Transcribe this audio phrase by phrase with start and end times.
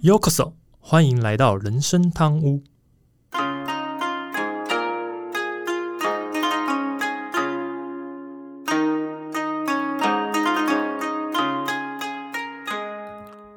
[0.00, 2.62] Yokoso，欢迎来到人生汤屋。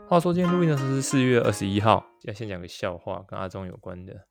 [0.07, 4.25] 话说今天录音的时候是四月二十一号，要先讲个笑话，跟阿忠有关的。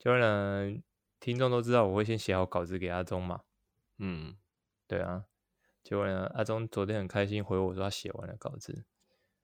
[0.00, 0.74] 就呢，
[1.20, 3.42] 听众都知道我会先写好稿子给阿忠嘛。
[4.00, 4.34] 嗯，
[4.88, 5.26] 对啊。
[5.84, 8.84] 结果呢，阿忠昨天很开心回我说他写完了稿子。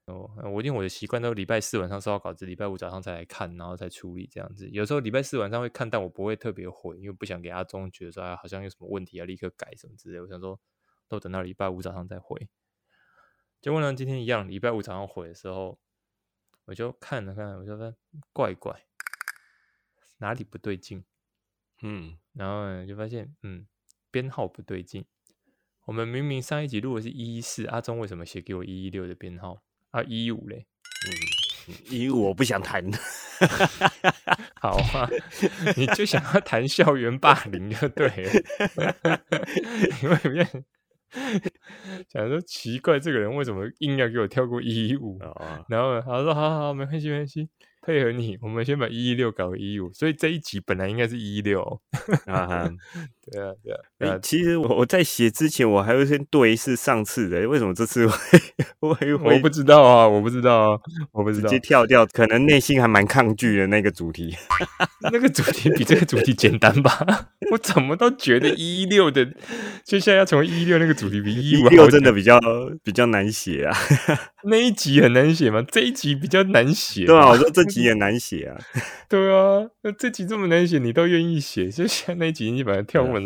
[0.06, 4.68] 哦，我因为我的习惯都礼拜四晚上收到稿子，礼拜五早上才来看，然后再处理这样子。
[4.70, 10.20] 有时候礼拜四晚上会看，但我不会特别回，因为不想给阿忠觉得说好像有什么问题要立刻改什么之类。
[10.20, 10.58] 我想说，
[11.06, 12.48] 都等到礼拜五早上再回。
[13.60, 15.78] 结果呢，今天一样，礼拜五早上回的时候，
[16.64, 17.94] 我就看了看，我就说
[18.32, 18.86] 怪怪，
[20.18, 21.04] 哪里不对劲？
[21.82, 23.68] 嗯，然后呢，就发现嗯，
[24.10, 25.04] 编号不对劲。
[25.84, 29.62] 我们明明上一集录的是一一四，阿忠为什么写给我一一六的编号？
[29.90, 30.66] 啊，一五嘞？
[31.06, 32.84] 嗯，一五我不想谈。
[34.60, 35.08] 好啊，
[35.76, 39.20] 你就想要谈校园霸凌就对了，
[40.02, 40.46] 因为。
[42.08, 45.18] 想说奇怪，这个人为什么硬要给我跳过一一五？
[45.68, 47.48] 然后他说：“好好好，没关系，没关系。”
[47.82, 51.82] 配合你，我们先把一一六搞为一五，所以这一集本来应该是一一六
[53.30, 53.50] 对啊
[53.98, 54.18] 对啊。
[54.22, 58.16] 其实我我在写之前，我还会先对一次上次的，为什么这次会
[58.96, 60.78] 会我不知道啊，我不知道啊，
[61.12, 64.34] 我不知道，直接跳掉，可能内心还蛮抗拒的那个主题，
[65.12, 66.98] 那个主题比这个主题简单吧？
[67.52, 69.24] 我怎么都觉得一一六的，
[69.84, 72.40] 就现在要成为一一六那个主题比一五六真的比较
[72.82, 73.76] 比较难写啊。
[74.44, 75.62] 那一集很难写吗？
[75.70, 77.04] 这一集比较难写。
[77.04, 78.56] 对啊，我说这集也难写啊。
[79.08, 83.19] 对啊，那这集这么难写，你都愿意写，就像那一集你把它跳过，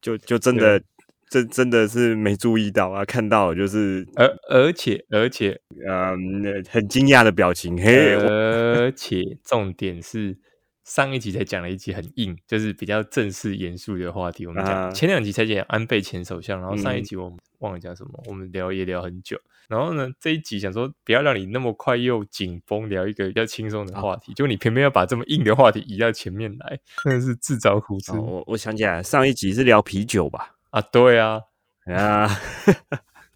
[0.00, 0.82] 就就真的，
[1.28, 7.76] 这真的是没注意到啊，看到就是而而且而且，嗯，很惊讶的表情。
[7.76, 10.36] 嘿，而且重点是
[10.84, 14.46] 上一集才讲了一集很硬，就是比较正式严肃的话题。
[14.46, 19.40] 我们讲前两集才讲安倍前首相，然后上一集我们忘了讲什么，我们聊也聊很久。
[19.68, 28.12] 然后呢，这一集想说不要让你那么快又紧绷，聊一个比较轻松的话题，就你偏偏要把这么硬的话题移到前面来，真的是自找苦吃。
[28.12, 30.54] 我我想起来，上一集是聊啤酒吧？
[30.70, 31.40] 啊，对啊，
[31.86, 32.28] 啊，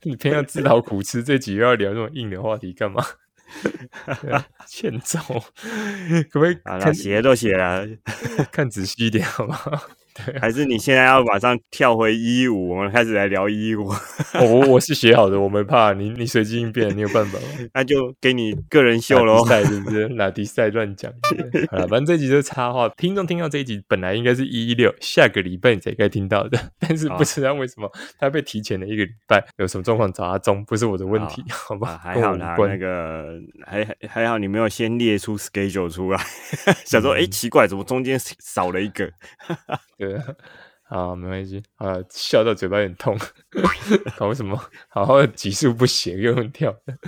[0.03, 3.05] 你偏要自讨苦吃，这集又要聊这么硬的话题干嘛？
[4.69, 5.19] 欠揍，
[6.31, 6.59] 可不可以？
[6.65, 7.87] 看写都写了，
[8.53, 9.59] 看仔细一点好吗？
[10.41, 13.89] 还是你现在要马上跳回一五，我们开始来聊一五。
[14.35, 17.45] 我我是写好的，我没怕你，你随机应变，你有办法吗？
[17.75, 20.09] 那就给你个人秀喽，赛是不是？
[20.17, 21.13] 拿迪赛乱讲。
[21.71, 22.89] 好了，反正这集就插话。
[22.91, 31.99] 听众听到这一集，本来应该是一一六，下个礼拜你才该听到的， 但是不知道为什么他被提前了一个礼拜，有什么状况找阿忠，不是我的问题，好吧？
[32.03, 36.21] 还好啦，那个还还好，你没有先列出 schedule 出来，
[36.85, 39.11] 想说哎奇怪，怎么中间少了一个？
[39.97, 40.08] 对，
[40.89, 43.19] 好，没关系，啊，笑到嘴巴有点痛，
[44.17, 44.59] 搞什么？
[44.89, 46.99] 好好的集数不行，又用跳的。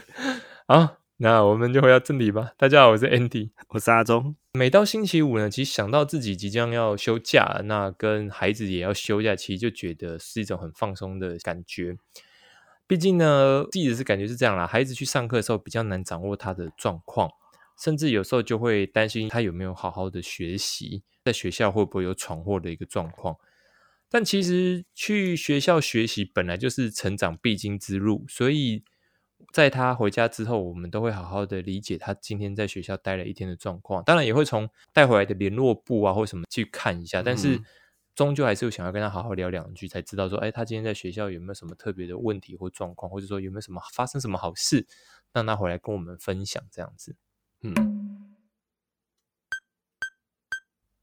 [0.67, 2.53] 好，那我们就回到正题吧。
[2.59, 4.37] 大家好，我是 Andy，我是阿忠。
[4.53, 11.97] 每到星期五呢，其实想到自己即将要休假，那跟孩子也要休假，其实就觉得是一种很放松的感觉。
[12.87, 17.31] 毕竟呢，自己的是感觉是这样啦，孩子去上课的时候比较难掌握他的状况。
[17.79, 23.37] 甚至有时候就会担心他有没有好好的学习，在学校会不会有闯祸的一个状况。
[24.09, 28.83] 但其实去学校学习本来就是成长必经之路，所以
[29.53, 34.03] 在他回家之后，我们都会好好的理解他今天在学校待了一天的状况。
[34.05, 37.61] 当然也会从带回来的联络簿啊或什么去看一下，但是
[38.17, 44.87] 终究还是想要跟他好好聊两句，才知道说，哎，他今天在学校有没有什么特别的问题或状况，或者说有没有什么发生什么好事，
[45.33, 47.15] 让他回来跟我们分享这样子。
[47.63, 48.30] 嗯，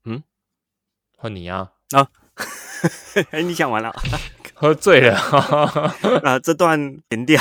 [0.04, 0.22] 嗯，
[1.16, 2.06] 换你啊啊！
[3.30, 3.92] 哎，你讲完了，
[4.54, 5.16] 喝醉了
[6.22, 6.38] 啊！
[6.38, 6.78] 这段
[7.10, 7.40] 剪掉。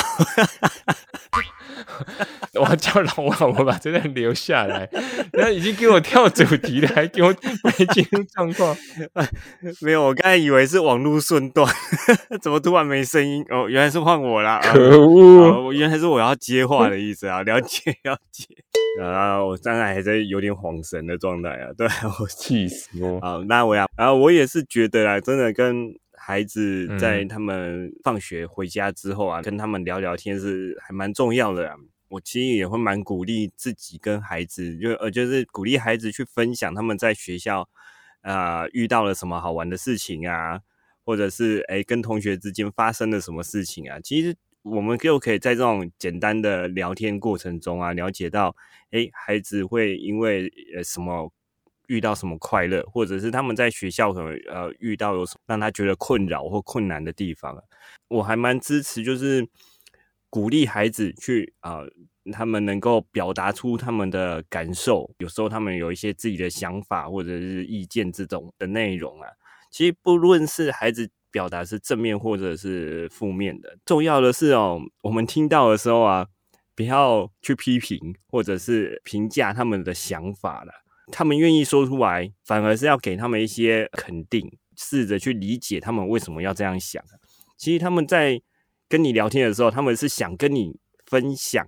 [2.54, 4.90] 我要叫老王，我把这段留下来。
[5.34, 7.30] 那已经给我跳主题了，还给我
[7.64, 8.76] 没进入状况。
[9.82, 11.72] 没有，我刚才以为是网络顺断，
[12.42, 13.46] 怎么突然没声音？
[13.50, 14.60] 哦，原来是换我啦！
[14.64, 17.44] 可恶，原来是我要接话的意思啊！
[17.44, 18.48] 了解，了解。
[19.02, 21.72] 啊，我当然还在有点恍神的状态啊。
[21.74, 21.88] 对
[22.20, 23.20] 我 气死我！
[23.22, 31.76] 好，那我要，然后我也是觉得啊，真的跟孩子在他们放学回家之后啊，跟他们聊聊天是还蛮重要的。
[32.10, 37.68] 我其实也会蛮鼓励自己跟孩子，就呃，就是鼓励孩子去分享他们在学校
[38.22, 40.62] 啊遇到了什么好玩的事情啊，
[41.04, 44.00] 或者是哎跟同学之间发生了什么事情啊。
[44.02, 48.54] 其实我们就可以在这种简单的聊天过程中啊，了解到，
[48.92, 51.32] 哎，孩子会因为呃什么
[51.88, 57.58] 遇到什么快乐，或者是他们在学校可能呃遇到有什么让他觉得困扰或困难的地方。
[58.10, 59.48] 我还蛮支持，就是
[60.30, 61.80] 鼓励孩子去啊，
[62.34, 65.10] 他们能够表达出他们的感受。
[65.20, 69.30] 有时候他们有一些自己的想法或者是意见这种的内容啊。
[69.72, 71.10] 其实不论是孩子。
[71.32, 76.28] 表达是正面或者是负面的，重要的是哦，我们听到的时候啊，
[76.76, 80.72] 不要去批评或者是评价他们的想法了。
[81.12, 87.04] 他们愿意说出来，反而是要给他们一些肯定，试着去理解他们为什么要这样想。
[87.56, 88.42] 其实他们在
[88.90, 91.66] 跟你聊天的时候，他们是想跟你分享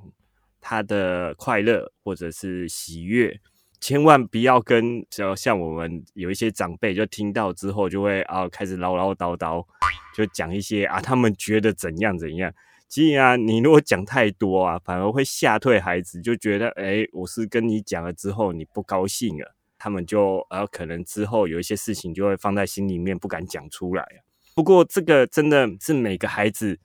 [0.59, 3.39] 他的快乐或者是喜悦。
[3.81, 9.65] 千万不要跟，就像我们有一些长辈，就听到之后就会啊开始唠唠叨叨，
[10.15, 12.53] 就讲一些啊 他们觉得怎样怎样。
[12.87, 24.05] 其实啊，你如果讲太多啊，反而会吓退孩子，就觉得哎，我是跟你讲了之后你不高兴了，他们就啊可能之后有一些事情就会放在心里面，不敢讲出来
[24.55, 26.79] 不过这个真的是每个孩子。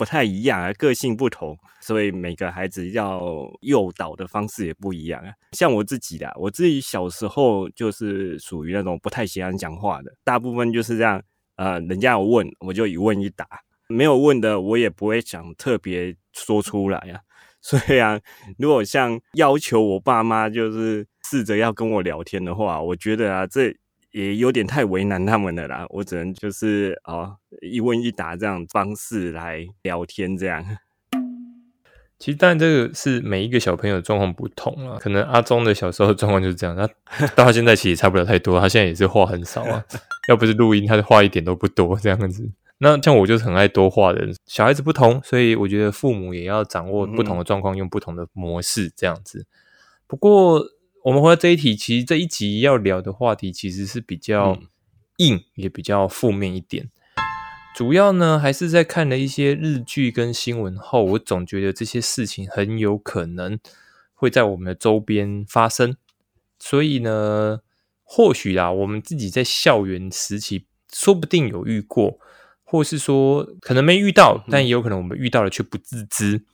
[0.00, 3.20] 不太一样啊，个性不同，所以每个孩子要
[3.60, 5.30] 诱导的方式也不一样啊。
[5.52, 11.22] 像我自己的，我自己小时候就是属于那种不太喜欢讲话的，大部分就是这样，
[11.56, 13.46] 呃，人家有问我就一问一答，
[13.90, 17.20] 没有问的我也不会想特别说出来啊。
[17.60, 18.18] 所以啊，
[18.56, 23.76] 如果像要求我爸妈就是试着要跟我聊天的话，我觉得啊，这。
[24.12, 30.64] 也有点太为难他们了啦，我只能就是哦一问一答这样方式来聊天这样。
[32.18, 39.82] 其实当然这个是每一个小朋友状况不同啊，可能阿忠的小时候状况就是这样，他 到他现在其实差不了太多，他现在也是话很少啊，
[40.28, 42.50] 要不是录音，他的话一点都不多这样子。
[42.78, 49.46] 那像我就是很爱多话的人，小孩子不同，所以我觉得父母也要掌握不同的状况，用不同的模式这样子。
[50.06, 50.62] 不过。
[51.02, 54.58] 我们回到这一题，其实这一集要聊的话题其实是比较
[55.16, 56.90] 硬，也比较负面一点。
[57.74, 63.58] 主要呢，还是在看了一些日剧跟新闻后，我总觉得这些事情很有可能
[64.12, 65.96] 会在我们的周边发生。
[66.58, 67.60] 所以呢，
[68.02, 72.18] 或许啊，我们自己在校园时期，说不定有遇过，
[72.62, 76.44] 或是说可能没遇到，但也有可能我们遇到了却不自知。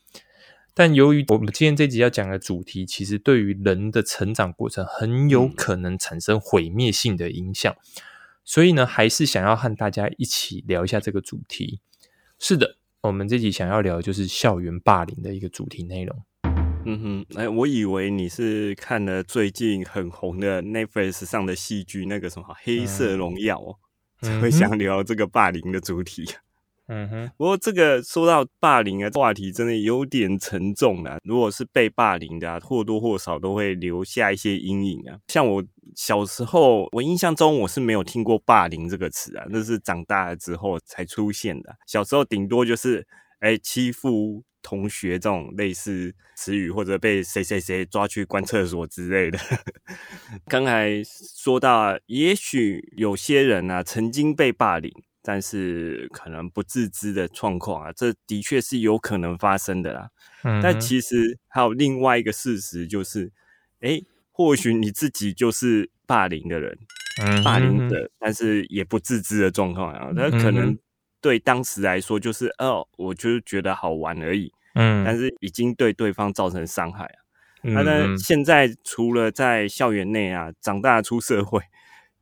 [0.78, 7.74] 但由于我们今天这集要讲的主题，其实对于人的成长过程很有可能产生毁灭性的影响，
[8.44, 11.80] 所以呢，还是想要和大家一起聊一下这个主题。
[12.38, 16.22] 是的，我们这集想要聊的就是校园霸凌的一个主题内容。
[16.84, 23.58] 嗯哼，哎，我以为你是看了最近很红的 Netflix 上的戏剧那个什么《黑色荣耀》，
[24.20, 26.26] 才会想聊这个霸凌的主题。
[26.88, 31.18] 嗯哼，不过这个说到霸凌啊，话题真的有点沉重了。
[31.24, 35.18] 如果是被霸凌的，或多或少都会留下一些阴影啊。
[35.26, 35.64] 像我
[35.96, 41.74] 小时候，我印象中我是没有听过“霸凌”这个词啊，那是长大了之后才出现的。
[41.88, 43.04] 小时候顶多就是
[43.40, 49.38] 哎欺负同学这种类似词语，或者被谁谁谁抓去关厕所之类的。
[50.46, 54.92] 刚才说到，也许有些人啊曾经被霸凌。
[55.28, 60.08] 但是可能不自知的状况啊，这的确是有可能发生的啦。
[60.44, 63.32] 嗯但其实还有另外一个事实，就是，
[63.80, 64.00] 哎，
[64.30, 66.78] 或许你自己就是霸凌的人，
[67.42, 70.12] 霸凌的，但是也不自知的状况啊。
[70.14, 70.78] 那可能
[71.20, 74.52] 对当时来说，就是哦，我就是觉得好玩而已。
[74.76, 77.18] 嗯，但是已经对对方造成伤害啊。
[77.62, 81.60] 那呢，现在除了在校园内啊，长大出社会。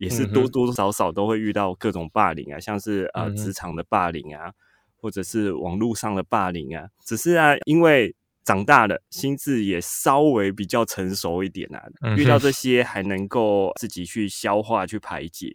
[0.04, 4.52] 也是多多少少都会遇到各种霸凌啊，像是呃职场的霸凌啊，
[4.96, 6.88] 或者是网络上的霸凌啊。
[7.04, 11.82] 只是啊，因为长大了，心智也稍微比较成熟一点啊，
[12.16, 15.50] 遇到这些还能够自己去消化、去排解。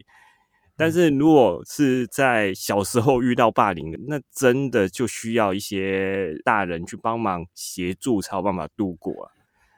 [0.76, 9.32] 但是如果是在小时候遇到霸凌，那真的就需要一些大人去帮忙协助，才有办法度过啊。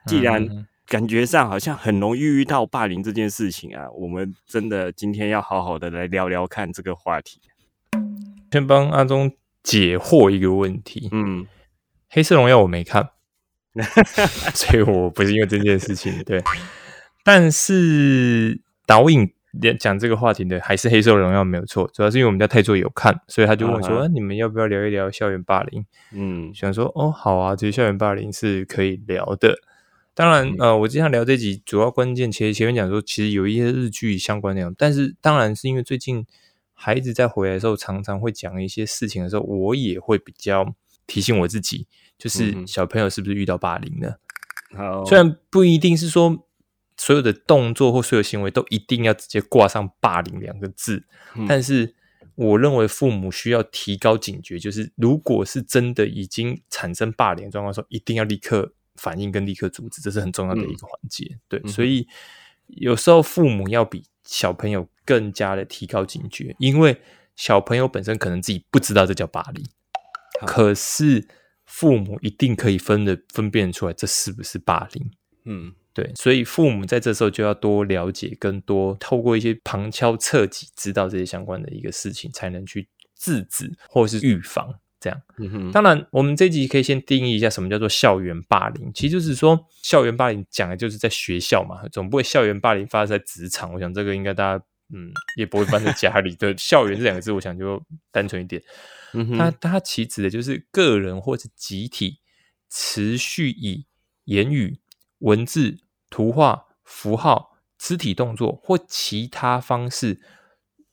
[0.05, 0.47] 既然
[0.91, 7.39] 感觉上好像很容易遇到霸凌这件事情啊，我们真的今天要好好的来聊聊看这个话题。
[8.51, 9.31] 先帮阿忠
[9.63, 11.47] 解惑一个问题，嗯，
[12.09, 13.11] 黑色荣耀我没看，
[14.53, 16.43] 所以我不是因为这件事情对。
[17.23, 19.31] 但是导演
[19.79, 29.57] 讲这个话题的还是黑色荣耀没有错，主要是因为我们家泰座有看，所以他就问说：“你们要不要聊一聊校园霸凌？”嗯，想说哦，好啊，其实校园霸凌是可以聊的。
[30.13, 36.25] 当然，呃，我经常聊这集主要关键，其实前面讲说，其实有一些日剧相关内容，但是当然是因为最近
[36.73, 40.75] 孩子在回来的时候，常常会讲一些事情的时候，我也会比较
[41.07, 41.87] 提醒我自己，
[42.17, 44.19] 就是小朋友是不是遇到霸凌了？
[44.75, 46.45] 好，虽然不一定是说
[46.97, 51.05] 所有的动作或所有行为都一定要直接挂上“霸凌”两个字，
[51.47, 51.95] 但是
[52.35, 61.37] 我认为父母需要提高警觉，就是如果是真的已经产生霸凌状况时候，一定要立刻反应跟立刻阻止，这是很重要的一个环节。
[61.47, 62.07] 对，所以
[62.67, 66.99] 有时候父母要比小朋友更加的提高警觉，因为
[67.35, 69.65] 小朋友本身可能自己不知道这叫霸凌，
[70.45, 71.27] 可是。
[71.63, 75.09] 父母一定可以分的分辨出来，这是不是霸凌？
[75.45, 84.69] 嗯，对，所以父母在这时候就要多了解，更多透过一些旁敲侧击，知道这些相关的一个事情，才能去制止或者是预防。
[85.01, 85.21] 这样。
[85.73, 88.89] 当然，我们这集可以先定义一下什么叫做校园霸凌。
[88.93, 93.73] 其实就是说，校园霸凌讲的就是在学校嘛，总不会校园霸凌发生在职场。
[93.73, 96.35] 我想这个应该大家嗯也不会发生在家里。
[96.35, 98.61] 对， 校园这两个字，我想就单纯一点。
[99.37, 102.19] 它它其指的就是个人或是集体
[102.69, 103.85] 持续以
[104.25, 104.79] 言语、
[105.17, 105.79] 文字、
[106.09, 110.21] 图画、符号、肢体动作或其他方式，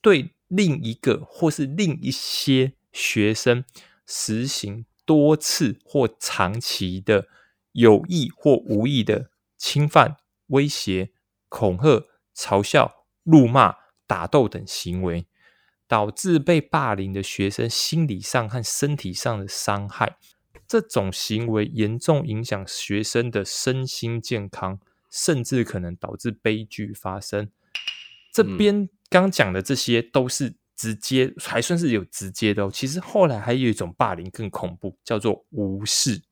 [0.01, 3.65] 对另一个或是另一些学生
[4.09, 7.29] 实行多次或长期的
[7.71, 10.17] 有意或无意的侵犯、
[10.49, 11.13] 威胁、
[11.49, 13.77] 恐吓、嘲笑、辱骂、
[14.09, 15.29] 打斗等行为。
[15.91, 20.19] 导致被霸凌的学生心理上和身体上的伤害，
[20.67, 27.51] 这种行为严重影响学生的身心健康，甚至可能导致悲剧发生。
[28.31, 32.71] 这边刚讲的这些都是直接，还算是有直接的。
[32.71, 36.23] 其实后来还有一种霸凌更恐怖，叫做无视，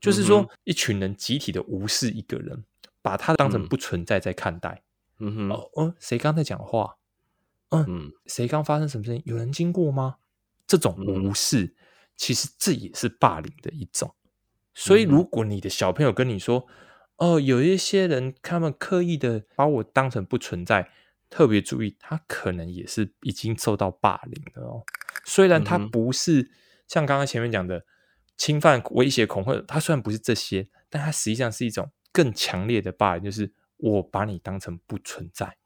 [0.00, 2.64] 就是说一群人集体的无视一个人，
[3.02, 4.82] 把他当成不存在在看待。
[5.18, 6.96] 嗯哼，哦，谁刚才讲话？
[7.70, 9.22] 嗯，谁刚发生什么事情？
[9.26, 10.16] 有人经过吗？
[10.66, 11.74] 这种无视，
[12.16, 14.14] 其实这也是霸凌的一种。
[14.72, 16.64] 所以，如果你的小朋友跟你说
[17.18, 20.88] ：“哦，有一些人他们刻意的把我当成不存在，
[21.30, 24.82] 特别注意，他可能也是已经受到霸凌了哦。
[25.24, 26.50] 虽然他不是
[26.86, 27.86] 像刚刚前面讲的
[28.36, 35.56] 侵犯、威胁、恐吓，他虽然不是这些，但他实际上是一种更强烈的霸凌，就是我把你当成不存在。”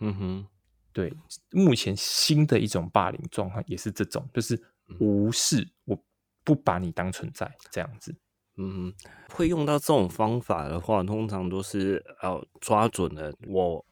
[0.00, 0.46] 嗯哼。
[0.92, 1.12] 对，
[1.50, 4.56] 目前新的一种霸凌状况也是这种，就是
[5.00, 6.04] 无视，我
[6.44, 8.14] 不把你当存在这样子。
[8.58, 8.94] 嗯，
[9.28, 13.84] 会用到这种方法的话，通常都是要抓准了，我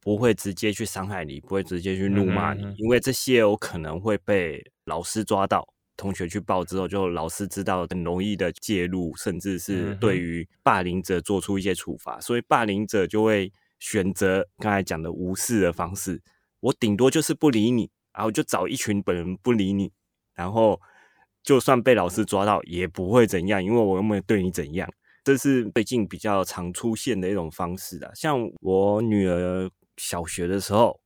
[0.00, 5.66] 不会直接去伤害你，不会直接去怒骂你，因为这些有可能会被老师抓到，
[5.96, 16.22] 同学去报之后，就老师知道，很容易的介入，甚至是对于霸凌者做出一些处罚，所以霸凌者就会选择刚才讲的无视的方式。
[16.60, 19.92] 我顶多就是不理你，然后就找一群本人不理你，
[20.34, 20.80] 然后
[21.42, 24.90] 就算被老师抓到也不会怎样，因为我又没有对你怎样。
[25.22, 28.10] 这是最近比较常出现的一种方式啊。
[28.14, 30.98] 像我女儿小学的时候，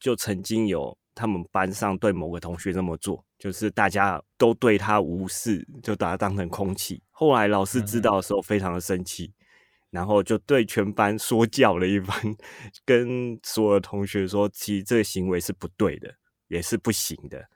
[0.00, 7.00] 就曾经有他们班上对某个同学这么做，就是大家都对他无视，就把他当成空气。
[7.12, 9.32] 后来老师知道的时候，非常的生气。
[9.90, 12.16] 然后就对全班说教了一番，
[12.82, 16.14] 跟所有同学说，其实这个行为是不对的，
[16.48, 17.46] 也是不行的。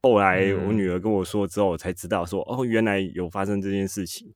[0.00, 4.26] 后来我女儿跟我说之后，我才知道说，哦，原来有发生这件事情。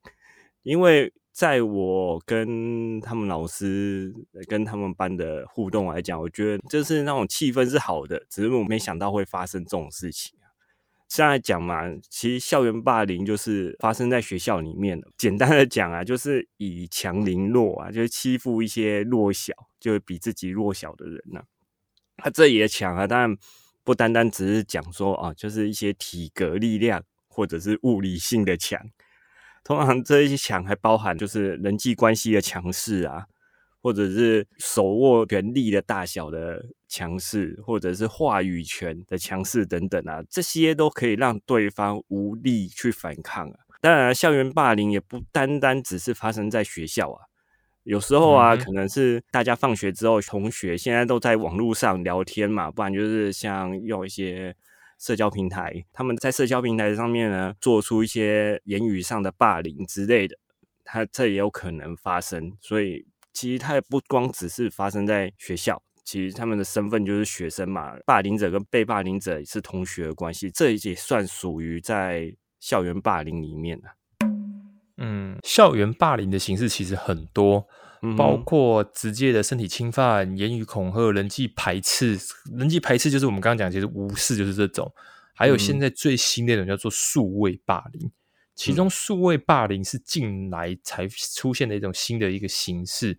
[0.61, 4.11] 因为在我跟他们老师、
[4.47, 10.35] 跟他们班的互动来讲，我觉得就是那种气氛是好的，只是我没想到会发生这种事情。
[11.07, 15.07] 现在讲嘛，其实校园霸凌就是发生在学校里面的。
[15.15, 21.43] 简单的讲啊，就是以强凌弱啊，就是欺负一些弱小，就是比自己弱小的人呐。
[22.17, 23.37] 他这也强啊，当然
[23.83, 28.81] 不单单只是讲说啊，就是一些体格力量或者是物理性的强。
[29.67, 33.25] 通常这一些强还包含就是人际关系的强势啊。
[33.79, 43.59] 或者是手握权力的大小的强势，或者是话语权的强势等等啊，这些都可以让对方无力去反抗啊。
[43.79, 47.21] 当然，校园霸凌也不单单只是发生在学校啊，
[47.83, 54.53] 有时候啊，可能是大家放学之后，同学现在都在网络上聊天嘛，不然就是像用一些
[54.97, 60.37] 社交平台，他们在社交平台上面呢，做出一些言语上的霸凌之类的，
[60.83, 63.07] 它这也有可能发生，所以。
[63.33, 67.95] 其实它也不光只是发生在学校，其实他们的身份就是学生嘛。
[68.03, 73.89] 霸凌者跟被霸凌者是同学的关系，这也算属于在校园霸凌里面的。
[74.97, 77.67] 嗯，校园霸凌的形式其实很多，
[78.17, 82.19] 包括直接的身体侵犯、言语恐吓、人际排斥。
[82.55, 84.91] 人际排斥就是我们刚刚讲，其实无视就是这种。
[85.33, 88.11] 还有现在最新那种叫做数位霸凌，
[88.55, 93.17] 其中数位霸凌是近来才出现的一种新的一个形式。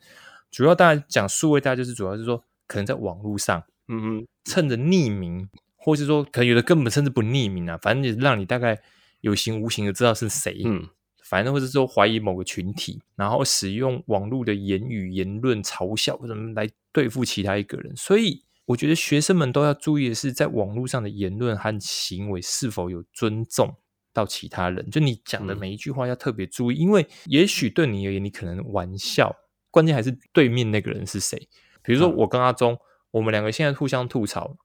[0.50, 8.80] 主要大家讲数位，大家就是主要是说，可能在网络上，嗯嗯，趁着匿名，或是说可能有的根本甚至不匿名啊，反正就是让你大概
[9.20, 10.62] 有形无形的知道是谁。
[10.64, 10.88] 嗯，
[11.28, 17.94] 反正或者说怀疑某个群体，然后使用网络的言语、言论嘲笑或者什么来对付其他一个人。
[17.94, 23.76] 所以我觉得学生们都要注意的是，在网络上的言论和行为是否有尊重
[24.14, 24.90] 到其他人。
[24.90, 29.36] 就你讲的每一句话要特别注意，因为也许对你而言，你可能玩笑，
[29.70, 31.48] 关键还是对面那个人是谁。
[31.82, 32.78] 比如说我跟阿忠，
[33.10, 34.56] 我们两个现在互相吐槽，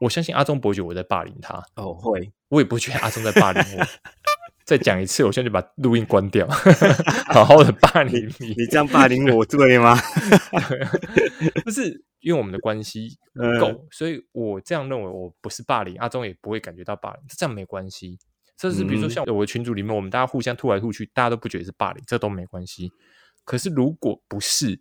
[0.00, 3.84] 我相信阿忠不会觉得我在霸凌他，哦，会，我也不会觉得阿忠在霸凌我。
[4.64, 6.48] 再讲一次，我现在就把录音关掉，
[7.32, 8.48] 好好的霸凌你。
[8.56, 9.94] 你这样霸凌我对吗？
[11.64, 13.18] 不是因为我们的关系
[13.60, 18.18] 够，所以我这样认为，我不是霸凌阿忠，也不会感觉到霸凌，这样没关系。
[18.56, 22.90] 这是比如说像我的群组里面，我们大家互相吐来吐去，大家都不觉得是霸凌，这都没关系。
[23.44, 24.80] 可是如果不是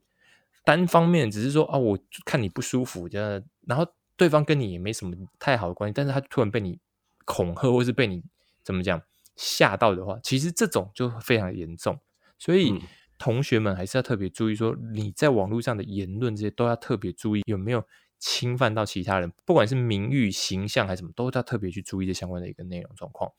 [0.64, 3.86] 单方面，只是说啊，我看你不舒服，这样，然后
[4.16, 6.80] 对方跟你也没什么太好的关系，但是他突然被你
[7.26, 8.24] 恐吓，或是被你
[8.64, 9.02] 怎么讲？
[9.36, 12.00] 吓到的话，其实这种就非常严重，
[12.38, 12.80] 所以
[13.18, 17.84] 同学们还是要特别注意，说你在网络上的言论这些都要特别注意有没有
[18.20, 23.32] 侵犯到其他人，不管是名誉、形象还是什么，都要特别去注意这相关的一个内容状况。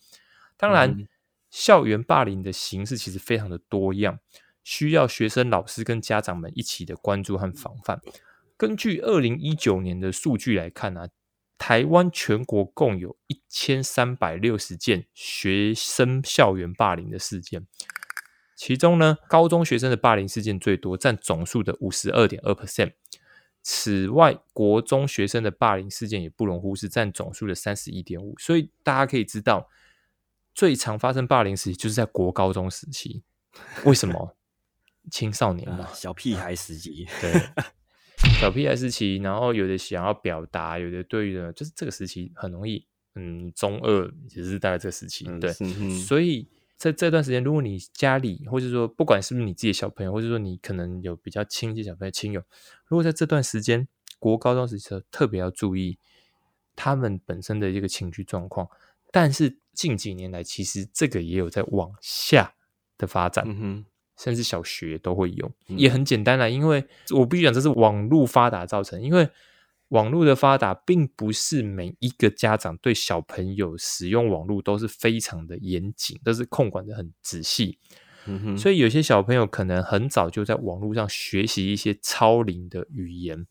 [0.57, 1.07] 当然，
[1.51, 4.19] 校园霸凌的形式其实非常的多样，
[4.63, 8.01] 需要学生、老师跟家长们一起的关注和防范。
[8.57, 11.09] 根据二零一九年的数据来看呢。
[11.57, 17.67] 台湾全国共有一千三百六十件学生校园霸凌的事件，
[18.55, 22.93] 其中呢，高中学生的霸凌事件最多，占总数的五十二点二 percent。
[23.63, 28.35] 此外，国中学生的霸凌事件也不容忽视，占总数的三十一点五。
[28.39, 29.71] 所以大家可以知道，
[30.55, 33.23] 最常发生霸凌时期就是在国高中时期。
[33.85, 34.37] 为什么？
[35.11, 37.07] 青少年嘛，小屁孩时期。
[37.21, 37.33] 对。
[38.41, 45.51] 小屁孩时期，然后有的想要表达，有的对的，就是这个时期很容易，嗯，中二也是大概这个时期，对，
[46.05, 52.43] 所以在这段时间，如果你家里或者说不管是不是你自己的小朋友，或者说你可能有比较亲近小朋友亲友，
[52.87, 55.99] 如果在这段时间国高中时期特别要注意
[56.77, 58.69] 他们本身的一个情绪状况，
[59.11, 62.55] 但是近几年来，其实这个也有在往下
[62.99, 63.47] 的发展。
[64.17, 66.49] 甚至小学都会用，也很简单啦。
[66.49, 69.01] 因为我必须讲，这是网络发达造成。
[69.03, 69.29] 因为
[69.89, 77.79] 网络的发达，并不是每一个家长对小朋友使用网络都是非常的严谨，都是控管的很仔细。
[78.57, 83.47] 所以有些小朋友可能很早就在网络上学习一些超龄的语言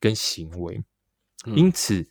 [0.00, 0.82] 跟行为，
[1.46, 2.08] 因此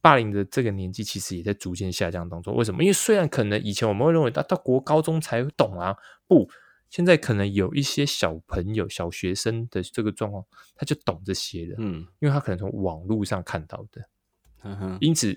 [0.00, 2.56] 霸凌的这个年纪其实也在逐渐下降当中。
[2.56, 2.82] 为什么？
[2.82, 5.94] 因为虽然可能以前我们会认为到到国高中才懂啊，
[6.26, 6.48] 不。
[6.94, 10.44] 现在可能有一些小朋友、小学生的这个状况，
[10.76, 14.00] 他就懂这些的，嗯，因为他可能从网络上看到的，
[15.00, 15.36] 因此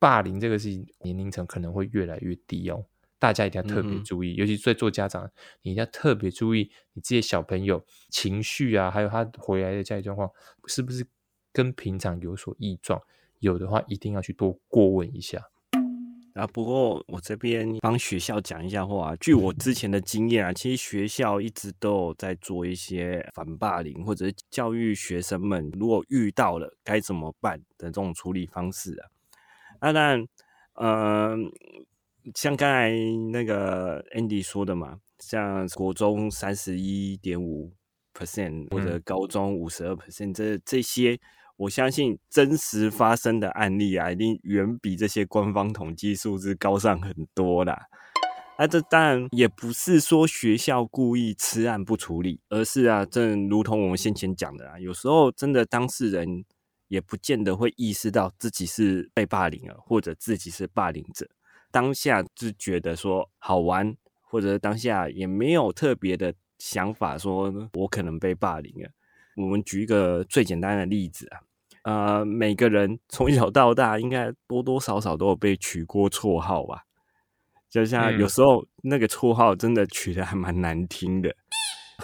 [0.00, 2.84] 霸凌这个事情年龄层可能会越来越低哦，
[3.20, 5.30] 大家一定要特别注意，尤其在做家长，
[5.62, 10.28] 你一定要特别注意你这些小朋友情绪啊，还有他回来的家里状况
[10.66, 11.06] 是不是
[11.52, 13.00] 跟平常有所异状，
[13.38, 15.40] 有的话一定要去多过问一下。
[16.34, 19.14] 啊，不过我这边帮学校讲一下话。
[19.16, 29.06] 据我之前的经验啊，其实学校一直都有在做一些反霸凌，或者是教育学生们如果遇到了该怎么办的这种处理方式啊。
[29.80, 30.26] 那当然，
[30.74, 31.36] 呃，
[32.34, 32.90] 像刚才
[33.30, 37.72] 那个 Andy 说的嘛，像国中三十一点五
[38.12, 41.16] percent 或者高中五十二 percent，这这些。
[41.56, 47.86] 我相信真实发生的案例啊，一定远比这些官方统计数字高上很多啦。
[48.58, 56.44] 那这当然也不是说学校故意吃案不处理，而是啊，正如同我们先前讲的啊，有时候真的当事人
[56.88, 61.28] 也不见得会意识到自己是被霸凌了，或者自己是霸凌者，
[61.70, 68.88] 当下就觉得说好玩，或者当下也没有特别的想法，说我可能被霸凌了。
[69.36, 71.40] 我们举一个最简单的例子啊，
[72.18, 76.84] 呃，每个人从小到大应该多多少少都有被取过绰号吧？
[77.68, 81.34] 就像有时候那个绰号真的取的还蛮难听的，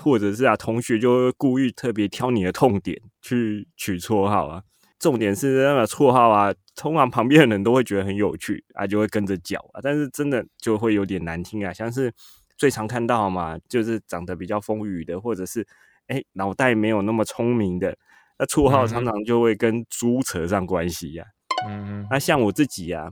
[0.03, 4.65] 或者是啊，同学就会故意特别挑你的痛点去取绰号啊。
[4.99, 9.81] 重点是那个绰号啊，通常旁边的人都会觉得很有趣啊，就会跟着叫啊。
[9.81, 12.13] 但是真的就会有点难听啊，像是
[12.59, 15.65] 最常看到嘛，就是长得比较风雨的，或者是。
[16.11, 17.97] 哎，脑袋没有那么聪明的，
[18.37, 21.25] 那绰号常常就会跟猪扯上关系呀。
[21.69, 23.09] 嗯，那像我自己呀，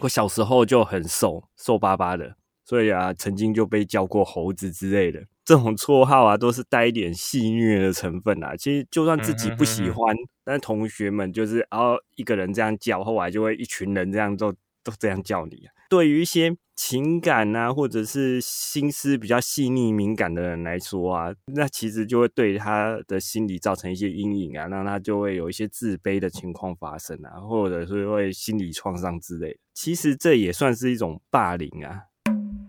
[0.00, 5.22] 我小时候就很瘦，瘦巴巴的，所以啊，曾经就被叫过猴子之类的。
[5.44, 8.56] 这种绰号啊，都是带一点戏谑的成分啊。
[8.56, 14.54] 其实就算自己不喜欢，但同学们就是然哦一个人这样叫，后来就会一群人这样都
[14.88, 15.72] 都这样叫你啊。
[15.90, 29.58] 对于一些情感啊，或者是心思比较细腻敏感的人来说啊，那其实就会对他的心理造成一些阴影啊，让他就会有一些自卑的情况发生啊，或者是会心理创伤之类的。
[29.74, 32.02] 其实这也算是一种霸凌啊。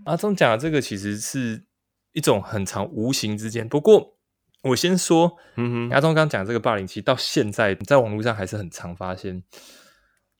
[0.05, 1.63] 阿忠讲的这个其实是。
[2.11, 4.17] 一种很长无形之间，不过
[4.63, 9.43] 我先说，嗯哼，阿忠刚讲这个霸凌，其实到现在在网络上还是很常发现。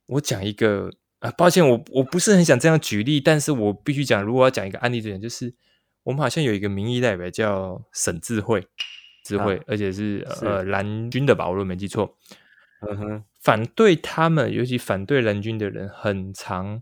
[0.07, 0.89] 我讲一个
[1.19, 5.53] 啊，抱歉，我我不是很想这样举例，但是我必须讲，如果要讲一个案例，这点就是
[6.03, 8.67] 我们好像有一个民意代表叫沈智慧，
[9.23, 12.17] 智慧，而且是呃蓝军的吧，我如果没记错，
[12.88, 16.82] 嗯哼，反对他们，尤其反对蓝军的人，很常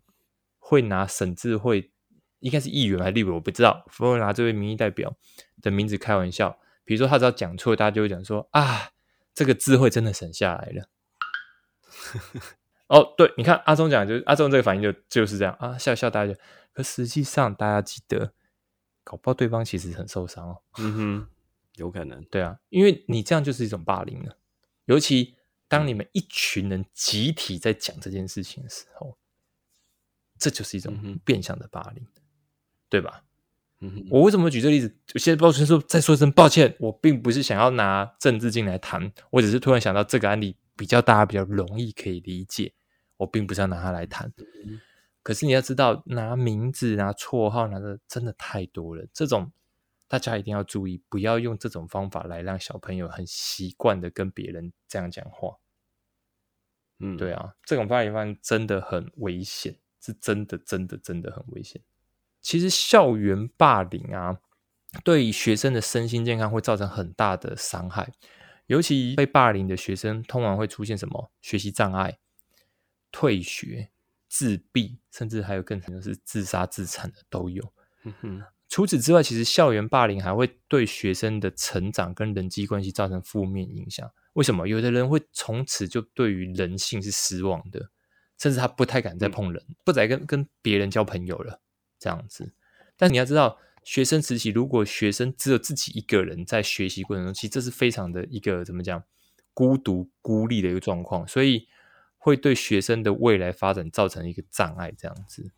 [0.57, 1.91] 会拿沈智慧。
[2.39, 3.83] 应该是议员还是立委，我不知道。
[3.97, 5.11] 不会拿这位民意代表
[5.59, 6.59] 的名字开玩笑。
[6.85, 8.91] 比如说他只要讲错，大家就会讲说啊，
[9.33, 10.87] 这个智慧真的省下来了。
[12.87, 16.33] 哦，对，你看阿忠讲，就是阿忠这个反应就就是这样啊，笑笑大家。
[16.73, 18.33] 可实际上，大家记得，
[19.03, 20.61] 搞不好对方其实很受伤哦。
[20.77, 21.27] 嗯哼，
[21.75, 22.23] 有可能。
[22.25, 24.37] 对啊，因为你这样就是一种霸凌了。
[24.85, 25.35] 尤其
[25.67, 29.17] 当你们一群人集体在讲这件事情的时候，
[30.37, 32.05] 这就是一种变相的霸凌。
[32.89, 33.21] 对吧？
[33.81, 34.95] 嗯，我为什么举这个例子？
[35.15, 42.73] 现在抱歉说，再说一声抱歉，我并不是想要拿政治进来谈，我只是突然想到这个案例比较大家比较容易可以理解，
[43.17, 44.31] 我并不是要拿它来谈。
[45.23, 49.51] 可是你要知道，拿名字、拿绰号拿的真的太多了，这种
[50.07, 55.57] 大家一定要注意，不要用这种方法来让小朋友很习惯的跟别人这样讲话。
[56.99, 61.81] 嗯，对啊，这种发言方真的很危险，是真的，真的，真的很危险。
[62.39, 64.39] 其实校园霸凌啊，
[65.03, 68.13] 对学生的身心健康会造成很大的伤害。
[68.67, 72.19] 尤其被霸凌的学生，通常会出现什么学习障碍、
[73.11, 73.89] 退学、
[74.29, 77.73] 自闭，甚至还有更可能是自杀自残的都有。
[78.69, 84.11] 除此之外，其实校园霸凌还会对学生的成长跟人际关系造成负面影响。
[84.33, 84.67] 为什么？
[84.67, 87.89] 有的人会从此就对于人性是失望的，
[88.37, 91.61] 甚至他不太敢再碰人，不再跟跟别人交朋友了。
[91.97, 92.53] 这样子，
[92.97, 99.01] 但你要知道，学生时期如果学生只有自己一个人在学习过程中，其实这是非常的一个怎么讲，
[99.53, 101.69] 孤独孤立的一个状况，所以
[102.17, 104.91] 会对学生的未来发展造成一个障碍。
[104.91, 105.53] 这样子，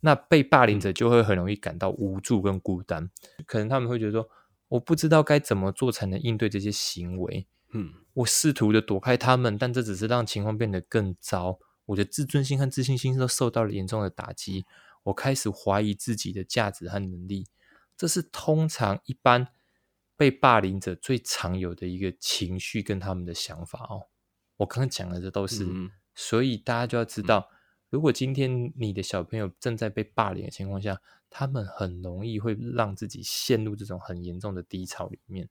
[0.00, 3.08] 那被霸凌者就会很容易感到无助跟孤单，
[3.46, 4.28] 可能他们会觉得说，
[4.70, 7.46] 我不知道该怎么做才能应对这些行为。
[7.72, 14.66] 嗯，我试图的躲开他们，但这只是让情况变得更糟，我的自尊心和自信心都受到了严重的打击。
[15.04, 17.46] 我开始怀疑自己的价值和能力，
[17.98, 19.48] 这是通常一般
[20.16, 24.06] 被霸凌者最常有的一个情绪跟他们的想法哦。
[24.56, 25.66] 我刚刚讲的这都是，
[26.14, 27.50] 所以大家就要知道，
[27.90, 35.48] 如果今天你的小朋友正在被霸凌的情况下，他们很容易会让自己陷入这种很严重的低潮里面。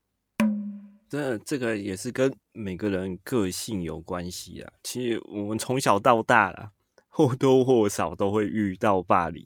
[1.08, 4.72] 这这个也是跟每个人个性有关系啊。
[4.82, 6.72] 其实我们从小到大啦。
[7.10, 9.44] 或多或少都会遇到霸凌，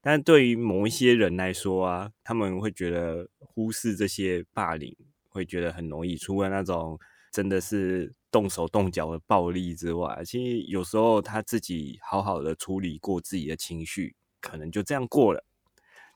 [0.00, 4.96] 但对于某一些人来说啊，他们会觉得忽视这些霸凌，
[5.28, 6.16] 会觉得很容易。
[6.16, 6.98] 除了那种
[7.32, 15.44] 真的是动手动脚的暴力之外，其实有时候他自己好好的处理过自己的情绪，可能就这样过了。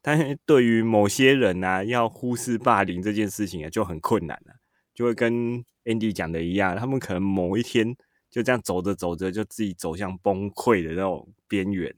[0.01, 4.55] 但是对于某些人呢，要忽视霸凌这件事情啊，就很困难了。
[4.95, 7.97] 就会跟 Andy 讲的一样，他们可能某一天。
[8.31, 11.95] 就这样走着走着，就自己走向崩溃的那种边缘。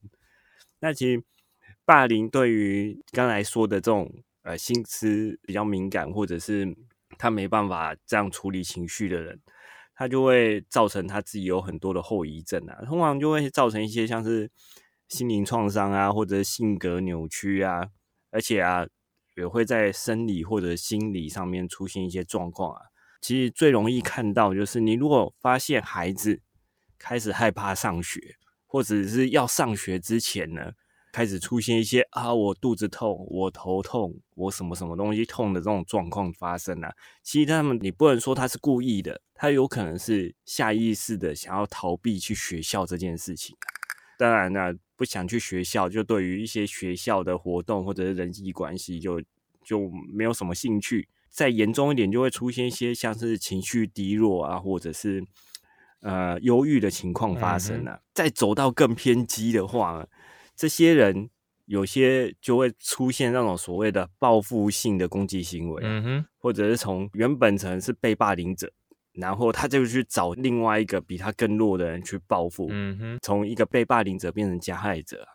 [0.81, 1.22] 那其实
[1.87, 6.77] 霸凌对于刚才说的这种呃心思比较敏感，或者是
[7.16, 9.40] 他没办法这样处理情绪的人，
[9.94, 12.85] 他就会造成他自己有很多的后遗症啊。
[12.85, 14.51] 通常就会造成一些像是
[15.09, 17.88] 心灵创伤啊，或者性格扭曲啊，
[18.33, 18.85] 而且啊
[19.37, 22.81] 也会在生理或者心理上面出现一些状况啊。
[23.20, 26.40] 其实最容易看到就是，你如果发现孩子
[26.99, 30.72] 开始害怕上学，或者是要上学之前呢，
[31.16, 36.92] 开始出现一些啊，我肚子痛，我头痛，我什么什么东西痛的这种状况发生啊。
[37.22, 43.57] 其实他们你不能说他是故意的，他有可能是下意识的想要逃避去学校这件事情。
[44.18, 49.18] 当然呢，不想去学校，就对于一些学校的活动或者是人际关系，就
[49.64, 51.09] 就没有什么兴趣。
[51.31, 55.24] 再严重一点，就会出现一些像是情绪低落啊，或者是
[56.00, 58.02] 呃忧郁的情况发生了。
[58.12, 60.07] 再走到更偏激的话，
[60.57, 61.29] 这些人
[61.66, 68.73] 有些就会出现那种所谓的报复性的攻击行为，嗯哼，或者是从原本可能是被霸凌者，
[69.12, 75.27] 然后他就去找另外一个比他更弱的人去报复，嗯哼，从一个被霸凌者变成加害者。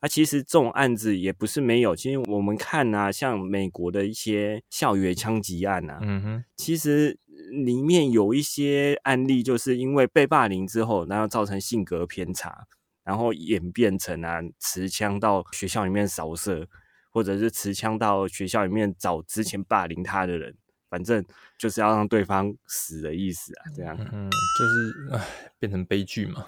[0.00, 7.16] 啊，其实这种案子也不是没有，其实我们看啊，像美国的一些校园枪击案啊，嗯哼，其实
[7.64, 12.66] 里面有一些案例，就是因为被霸凌之后，然后造成性格偏差。
[13.04, 16.68] 然后演变成啊，持枪到学校里面扫射，
[17.10, 20.54] 或者是持枪到学校里面找之前霸凌他的人，
[20.88, 21.24] 反正
[21.58, 26.46] 就是要让对方死的意思啊，这样，嗯，就是唉，变成悲剧嘛，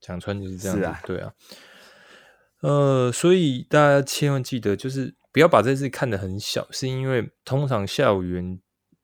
[0.00, 1.32] 讲穿就是这样子，对啊，
[2.60, 8.60] 呃，所以大家千万记得，就是不要把这事看得很小，是因为通常校园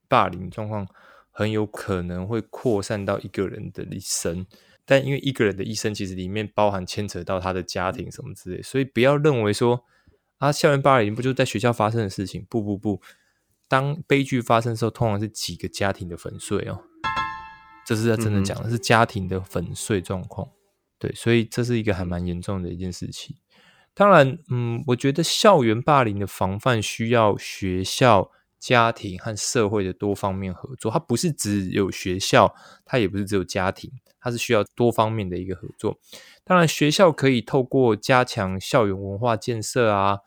[0.07, 0.87] 霸凌状况
[1.31, 4.47] 很有可能会扩散到一个人的一生。
[4.90, 9.85] 但因为一个人的一生，其实里面包含牵扯到他的家庭什么之类，所以不要认为说
[10.38, 12.44] 啊，校园霸凌不就在学校发生的事情？
[12.50, 13.00] 不不不，
[13.68, 16.83] 当悲剧发生的时候，通常是几个家庭的粉碎哦。
[17.87, 20.48] 这是要真的讲的是家庭的粉碎状况。
[20.98, 23.37] 对，所以这是一个还蛮严重的一件事情。
[23.94, 30.90] 当然，嗯，我觉得校园霸凌的防范需要学校、家庭和社会的多方面合作。
[30.90, 32.53] 它不是只有学校，
[32.85, 33.92] 它也不是只有家庭。
[34.20, 35.98] 它是需要多方面的一个合作，
[36.44, 40.18] 当然学校可以透过加强校园文化建设啊，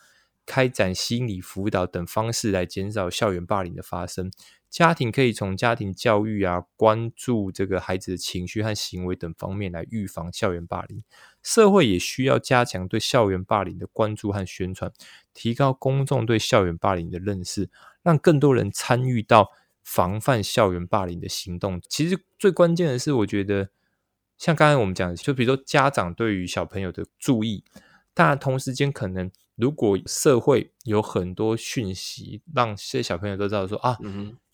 [0.45, 4.32] 开展心理辅导等方式来减少校园霸凌的发生。
[4.69, 11.03] 家庭可以从家庭教育啊，关注这个孩子的情绪和行为等方面来预防校园霸凌。
[11.43, 14.91] 社会也需要加强对校园霸凌的关注和宣传，
[15.32, 17.69] 提高公众对校园霸凌的认识，
[18.01, 19.51] 让更多人参与到
[19.84, 21.79] 防范校园霸凌的行动。
[21.88, 23.69] 其实最关键的是，我觉得。
[24.38, 27.63] 像刚才我们讲的，就比如说家长对于小朋友的注意，
[28.13, 33.98] 当然同时间可能如果社会有很多讯息，让这些小朋友都知道说啊，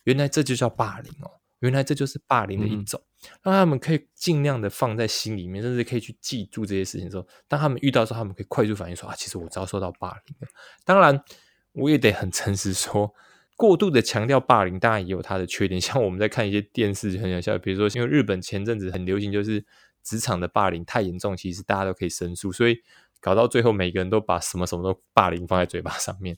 [0.04, 3.02] 原来这就叫霸凌哦，原来这就是霸凌的一种，
[3.42, 10.48] 让他们可以尽量的放在心里面，甚至可以去记住这些事情的时候，当他们遇到时候，他们可以快速反应说啊，其实我遭受到霸凌了。
[10.86, 11.24] 当然，
[11.72, 13.14] 我也得很诚实说。
[13.60, 15.80] 过度的强调霸凌，当然也有它的缺点。
[15.82, 19.66] 像我们在看一些电视很有效，比如说因为日本前阵子很流行，就是
[20.02, 22.78] 职场的霸凌太严重，其实大家都可以申诉，所以
[23.20, 26.38] 搞到最后每个人都把什么什么都霸凌放在嘴巴上面。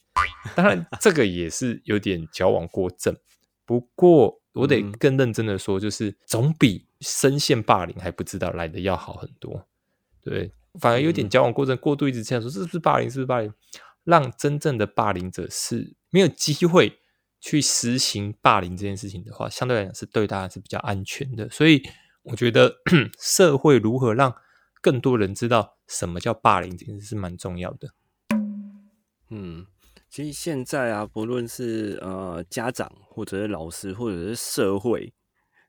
[0.56, 3.16] 当然， 这个也是有点矫枉过正。
[3.68, 9.68] 不过我得更认真的说，就是总比深陷霸凌还不知道来的要好很多。
[10.24, 13.08] 对，反而有点矫枉过正，过度一直这样说，是不是霸凌？
[13.08, 13.54] 是不是霸凌？
[14.06, 16.98] 让真正的霸凌者是没有机会。
[17.42, 21.50] 去实行霸凌这件事情的话，相对来讲是对大家是比较安全的。
[21.50, 21.82] 所以
[22.22, 22.78] 我觉得
[23.20, 24.34] 社会如何让
[24.80, 27.90] 更多人知道什么叫霸凌这件事是蛮重要的。
[29.32, 29.66] 嗯，
[30.08, 35.14] 其实现在啊，不论是呃家长或者是老师或者是社会，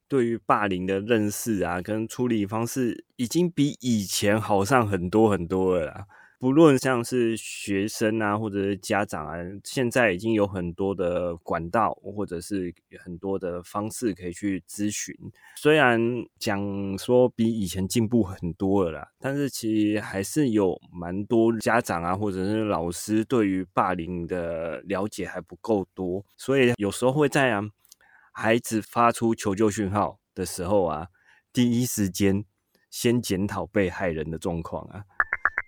[0.06, 6.06] 对于霸凌的认识啊跟处理方式，已经比以前好上很多很多了啦。
[6.42, 15.14] 不论像是学生啊，或者是家长啊，现在已经有很多的管道，或者是很多的方式可以去咨询。
[15.54, 16.00] 虽然
[16.40, 27.62] 讲说比以前进步很多了啦，但是其实还是有蛮多家长啊，或者是老师对于霸凌的了解还不够多，所以有时候会在啊
[28.32, 31.06] 孩子发出求救讯号的时候啊，
[31.52, 32.44] 第一时间
[32.90, 35.04] 先检讨被害人的状况啊。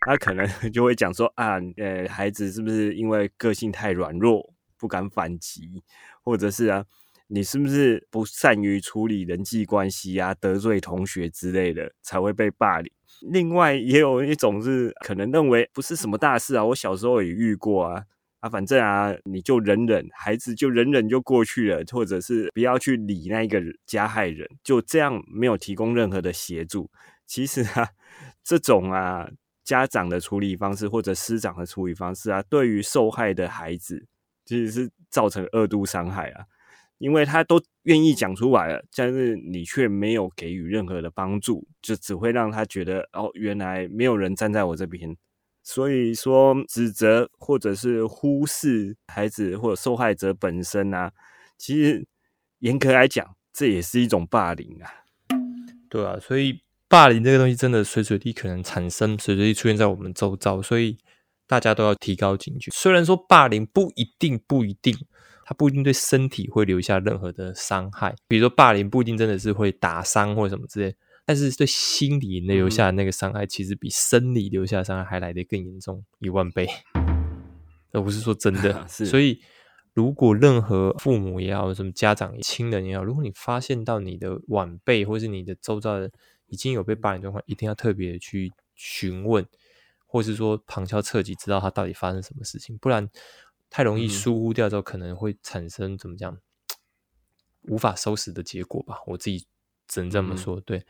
[0.05, 5.83] 他可能 就会讲说啊，呃，孩子是不是因为个性太软弱，不敢反击，
[6.23, 6.85] 或者是啊，
[7.29, 12.93] 你是不是不善于处理人际关系啊，得罪同学之类的，才会被霸凌？
[13.31, 18.03] 另外也有一种是可能认为不是什么大事啊，我小时候也遇过啊，
[18.41, 26.91] 啊，反正啊，你就忍忍，孩子就忍忍就过去了，或者是不要去理那个加害人，就这样没有提供任何的协助。
[27.27, 27.89] 其实啊，
[28.43, 29.31] 这种啊。
[29.65, 34.07] 家长的处理方式或者师长的处理方式啊，对于受害的孩子
[34.45, 36.45] 其实是造成二度伤害啊，
[36.99, 45.17] 因为他都愿意讲出来了，但是你却没有给予任何的帮助，就只会让他觉得哦，原来没有人站在我这边。
[45.63, 51.11] 所以说，指责或者是忽视孩子或者受害者本身啊，
[51.57, 52.07] 其实
[52.59, 54.91] 严格来讲，这也是一种霸凌啊。
[55.89, 56.64] 对啊，所以。
[56.95, 60.97] 霸凌这个东西真的随随地可能产生，随随地出现在我们周遭，所以
[61.45, 62.71] 大家都要提高警觉。
[62.73, 64.97] 虽然说霸凌不一定不一定，
[65.45, 70.95] 它不一定对身体会留下任何的伤害，比如说霸凌不一定真的是会打伤或者什么之类，
[71.27, 76.65] 但是对心理留下那个伤害，其实比生理留下伤害还来得更严重一万倍。
[77.91, 78.87] 而不是说真的。
[78.87, 79.41] 所以，
[79.95, 86.09] 如果任何父母也好，什么家长、亲人也好，如果你发现到你的晚辈或是你的周遭的
[86.47, 89.47] 已经有被霸凌状况，一定要特别去询问，
[90.07, 93.09] 或是说旁敲侧击，知道他到底发生什么事情，不然
[93.71, 96.39] 太容易疏忽掉之后，可能会产生怎么讲
[97.63, 98.99] 无法收拾的结果吧。
[99.07, 99.47] 我自己
[99.89, 100.61] 只能这么说。
[100.61, 100.85] 对，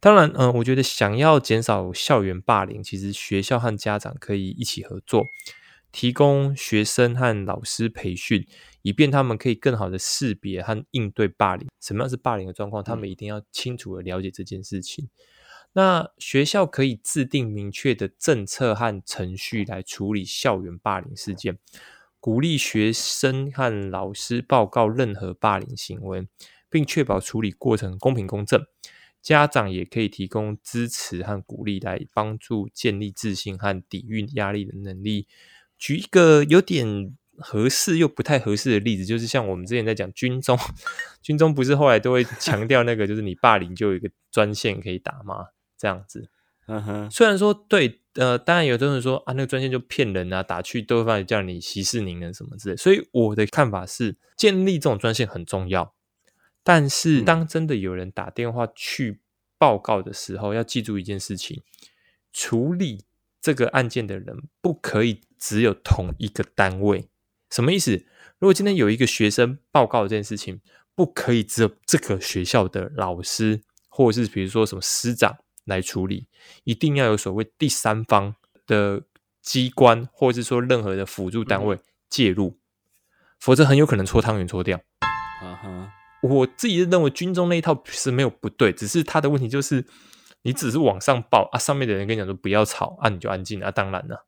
[0.00, 5.26] 当然，嗯、我觉得想要减少校园霸凌，其实学校和家长可以一起合作，
[5.92, 8.46] 提供学生和老师培训，
[8.82, 11.68] 以便他们可以更好的识别和应对霸凌。
[11.84, 15.10] 什么样是霸凌的状况，他们一定要清楚的了解这件事情。
[15.74, 21.58] 那学校可以制定明确的政策和程序来处理校园霸凌事件，
[22.20, 26.26] 鼓励学生和老师报告任何霸凌行为，
[26.70, 28.64] 并确保处理过程公平公正。
[29.20, 35.26] 家长也可以提供支持和鼓励，来帮助建立自信和抵御压力的能力。
[35.76, 40.58] 举一个有点合适又不太合适的例子，就是像我们之前在讲军中，
[41.22, 45.46] 军中不是后来都会强调那个，就是你霸凌就有一个专线可以打吗？
[45.76, 46.30] 这样子。
[46.66, 52.76] 嗯哼，虽然说对，呃，当然有的人说啊，那个专线就骗人啊，打去都会叫你息事宁人什么之类。
[52.76, 55.94] 所以我的看法是，建立这种专线很重要，
[56.62, 59.20] 但是当真的有人打电话去
[59.58, 61.62] 报告的时候，要记住一件事情：
[62.32, 63.04] 处理
[63.42, 67.10] 这个案件的人不可以只有同一个单位。
[67.54, 67.92] 什么意思？
[68.40, 70.60] 如果今天有一个学生报告这件事情，
[70.96, 76.26] 不可以只有这个学校的老师，或者是比如说什么师长来处理，
[76.64, 78.34] 一定要有所谓第三方
[78.66, 79.02] 的
[79.40, 82.58] 机关，或者是说任何的辅助单位介入，
[83.38, 84.80] 否则很有可能搓汤圆搓掉。
[85.40, 85.92] 啊哈，
[86.24, 89.86] 我自己认为军中那一套是没有不对，只是他的问题就是
[90.42, 94.26] 你只是往上报啊，上面的人跟你讲说不要吵啊，你就安静啊，当然了，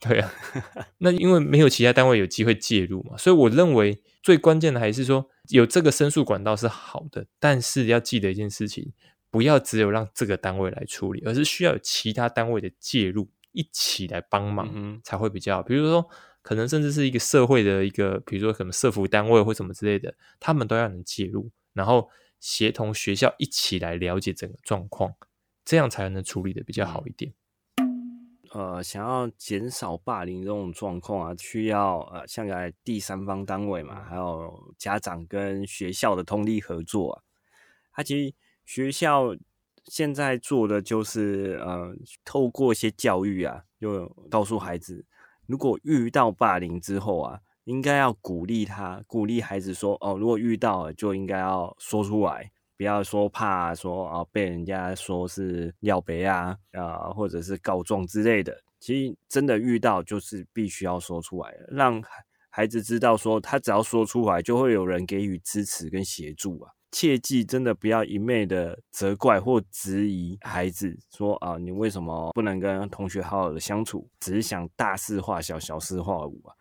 [0.00, 0.32] 对啊，
[0.98, 8.92] 那因为没有其他单位有机会介入嘛，所以我认为最关键的还是说有这个申诉管道是好的，但是要记得一件事情，
[9.30, 15.62] 不要只有让这个单位来处理，而是需要有其他单位的介入，一起来帮忙、嗯才会比较好。
[15.62, 16.08] 比如说，
[16.42, 22.08] 可能甚至是一个社会的一个，比如说什么社服单位或什么之类的，他们都要能介入，然后
[22.38, 25.12] 协同学校一起来了解整个状况，
[25.64, 27.32] 这样才能处理的比较好一点。
[28.52, 37.22] 呃，想要减少霸凌这种状况啊，需要呃，像来第三方单位嘛，还有家长跟学校的通力合作啊。
[37.92, 38.34] 他其实
[38.64, 39.34] 学校
[39.84, 45.04] 现在做的就是呃，透过一些教育啊，就告诉孩子，
[45.46, 58.56] 如果遇到霸凌之后啊，应该要鼓励他，鼓励孩子说，哦，如果遇到了就应该要说出来，不要说怕说啊被人家说是尿别啊啊，或者是告状之类的。
[58.78, 62.10] 其实真的遇到就是必须要说出来，让孩
[62.50, 66.70] 孩子知道说，他只要说出来，就会有人给予支持跟协助啊。
[66.92, 76.54] 切记真的不要一昧的责怪或质疑孩子，说啊你为什么不能跟同学好好的相处，只是想大事化小，小事化无啊。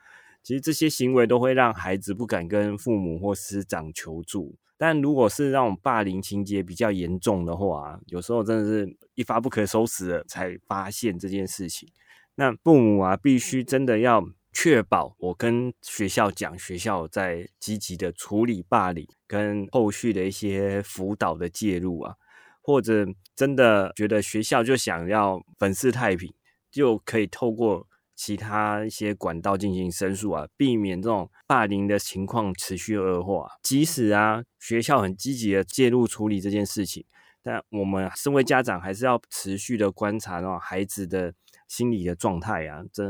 [0.44, 4.56] 其实这些行为都会让孩子不敢跟父母或师长求助。
[4.78, 11.90] 但如果是那种霸凌情节比较严重的话，有时候真的是一发不可收拾了才发现这件事情。
[12.36, 22.16] 那父母啊，必须真的要确保我跟学校讲，学校在积极的处理霸凌跟后续的一些辅导的介入啊，
[22.62, 26.32] 或者真的觉得学校就想要粉饰太平，
[26.70, 27.87] 就可以透过
[28.18, 33.48] 其他一些管道进行申诉啊，避免这种霸凌的情况持续恶化。
[33.62, 37.06] 即使啊，学校很积极的介入处理这件事情，
[37.44, 41.32] 但我们身为家长还是要持续的观察孩子的
[41.68, 42.84] 心理的状态啊。
[42.92, 43.06] 这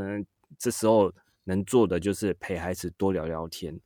[0.58, 1.10] 这时候
[1.44, 3.80] 能做的就是陪孩子多聊聊天。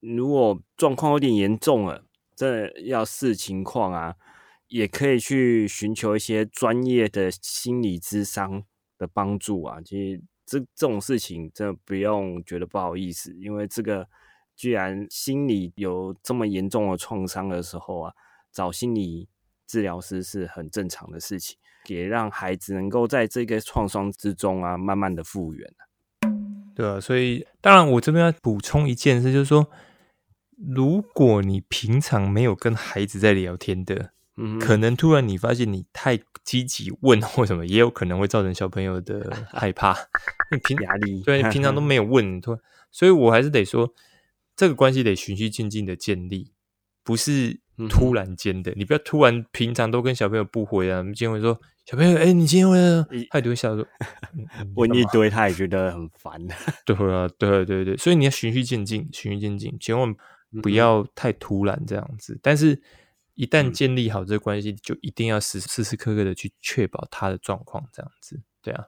[0.00, 4.14] 如果状况有点严重了，这要视情况啊，
[4.68, 8.64] 也可以去寻求一些专业的心理咨商
[8.96, 9.80] 的帮助啊。
[9.82, 14.06] 其实这这种事情真的不用觉得不好意思，因为这个
[14.54, 18.12] 居然心理有这么严重的创伤的时候啊，
[18.52, 19.28] 找心理
[19.66, 25.68] 治疗师是很正常的事情，也让孩子能够在这个创伤之中啊，慢慢的复原
[26.74, 29.68] 对啊，所以当然我这边要补充一件事，就是说，
[30.56, 39.96] 如果你平常没有跟孩子在聊天的，嗯，可能突然你发现你太积极问或什么，也有可能会造成小朋友的 害怕。
[40.50, 42.60] 你平压力对你平常都没有 问，突然，
[42.90, 43.92] 所以我还是得说，
[44.56, 46.52] 这个关系得循序渐进的建立。
[47.06, 47.60] 不是
[47.90, 48.72] 突然间的。
[48.76, 53.86] 你不要突然平常都跟小朋友不回啊，今天会说小朋友，哎，你今天回来了，他就会笑说
[54.74, 56.40] 问一堆，他也觉得很烦。
[56.86, 60.14] 对啊，对对对，所以你要循序渐进，循序渐进，千万
[60.62, 62.38] 不要太突然这样子。
[62.42, 62.80] 但是，
[63.34, 68.42] 一旦建立好这个关系，就一定要时时时刻刻的去确保他的状况这样子。
[68.62, 68.86] 对啊。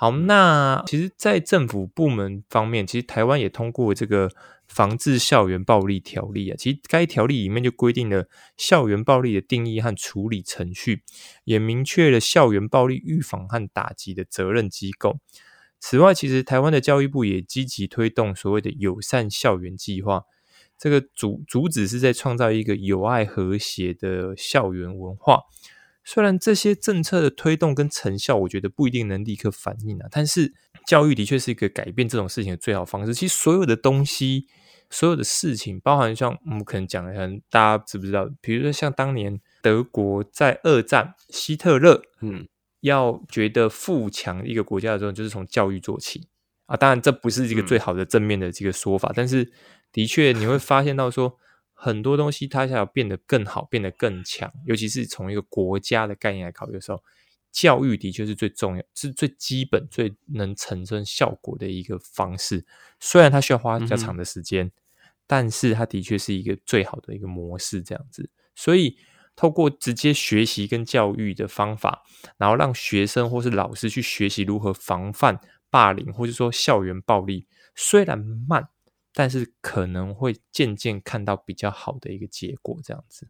[0.00, 4.30] 好，那其实，在政府部门方面，其实台湾也通过这个
[4.68, 6.56] 防治校园暴力条例啊。
[6.56, 11.02] 其实该条例里面就规定了校园暴力的定义和处理程序，
[11.42, 15.18] 也明确了校园暴力预防和打击的责任机构。
[15.80, 20.22] 此外，其实台湾的教育部也积极推动所谓的友善校园计划，
[20.78, 25.40] 这个主主旨是在创造一个友爱和谐的校园文化。
[26.04, 30.54] 虽然这些政策的推动跟成效，我觉得不一定能立刻反映啊，但是
[30.86, 33.12] 教育的确是一个改变这种事情的最好方式。
[33.12, 34.46] 其实所有的东西，
[34.88, 38.26] 所有的事情，包含像我们可能讲的，很大家知不知道？
[38.40, 42.48] 比如说像当年德国在二战，希特勒，嗯，
[42.80, 46.26] 要觉得富强一个国家的时候，就是从教育做起
[46.64, 46.74] 啊。
[46.74, 49.52] 当然，这不是一个最好的正面的这个说法，但是
[49.92, 51.38] 的确你会发现到说。
[51.80, 57.00] 很多东西它想要变得更好，变得更强，尤其是从一个国家的概念来考虑的时候，
[57.52, 62.66] 教育的确是最重要，是最基本、最能产生效果的一个方式。
[62.98, 64.72] 虽然它需要花比较长的时间，
[65.28, 67.80] 但是它的确是一个最好的一个模式。
[67.80, 68.96] 这样子，所以
[69.36, 72.02] 透过直接学习跟教育的方法，
[72.38, 75.38] 然后让学生或是老师去学习如何防范
[75.70, 78.68] 霸凌，或者说校园暴力，虽然慢。
[79.18, 83.26] 但是可能会渐渐看到比较好的一个结果，这样子。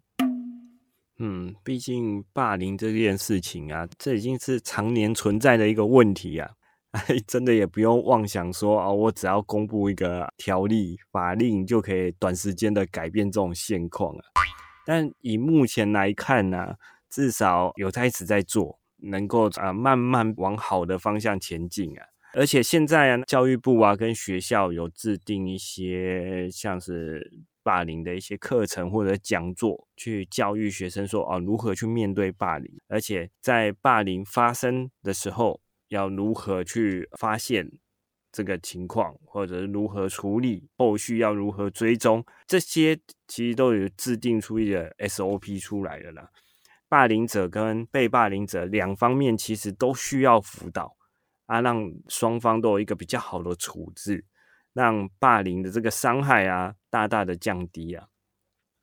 [1.18, 6.50] 嗯，毕竟霸凌这件事情啊，这已经是常年存在的一个问题啊。
[6.92, 14.22] 哎，真的也不用妄想说啊，我只要公布一个条例法令就可以短时间的改变这种现况啊。
[14.84, 16.74] 但以目前来看呢，
[17.08, 22.04] 至少有开始在做，能够啊慢慢往好的方向前进啊。
[22.38, 27.32] 而且现在啊，教育部啊跟学校有制定一些像是
[27.64, 37.68] 霸凌的一些课程或者讲座，去教育学生说啊如何去面对霸凌，而且在霸凌发生的时候要如何去发现
[38.30, 46.30] 这个情况，或者是如何处理，后续要如何追踪，这些其实都有制定出一个 SOP 出来的啦。
[46.88, 50.97] 霸凌者跟被霸凌者两方面其实都需要辅导。
[51.48, 54.24] 啊，让双方都有一个比较好的处置，
[54.74, 58.08] 让霸凌的这个伤害啊，大大的降低啊。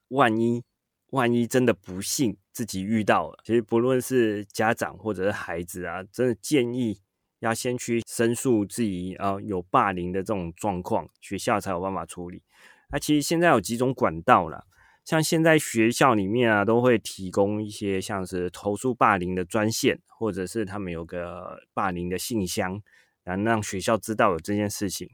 [0.07, 0.63] 万一
[1.11, 6.99] 万一真的不幸自己遇到了，其实不论是家长或者是孩子啊，真的建议
[7.39, 12.41] 要先去申诉自己啊有霸凌的这种状况，学校才有办法处理。
[12.89, 14.65] 那其实现在有几种管道了。
[15.05, 22.81] 像现在学校里面啊，都会提供一些像是投诉霸凌的专线，或者是他们有个霸凌的信箱，
[23.23, 25.07] 然后让学校知道有这件事情，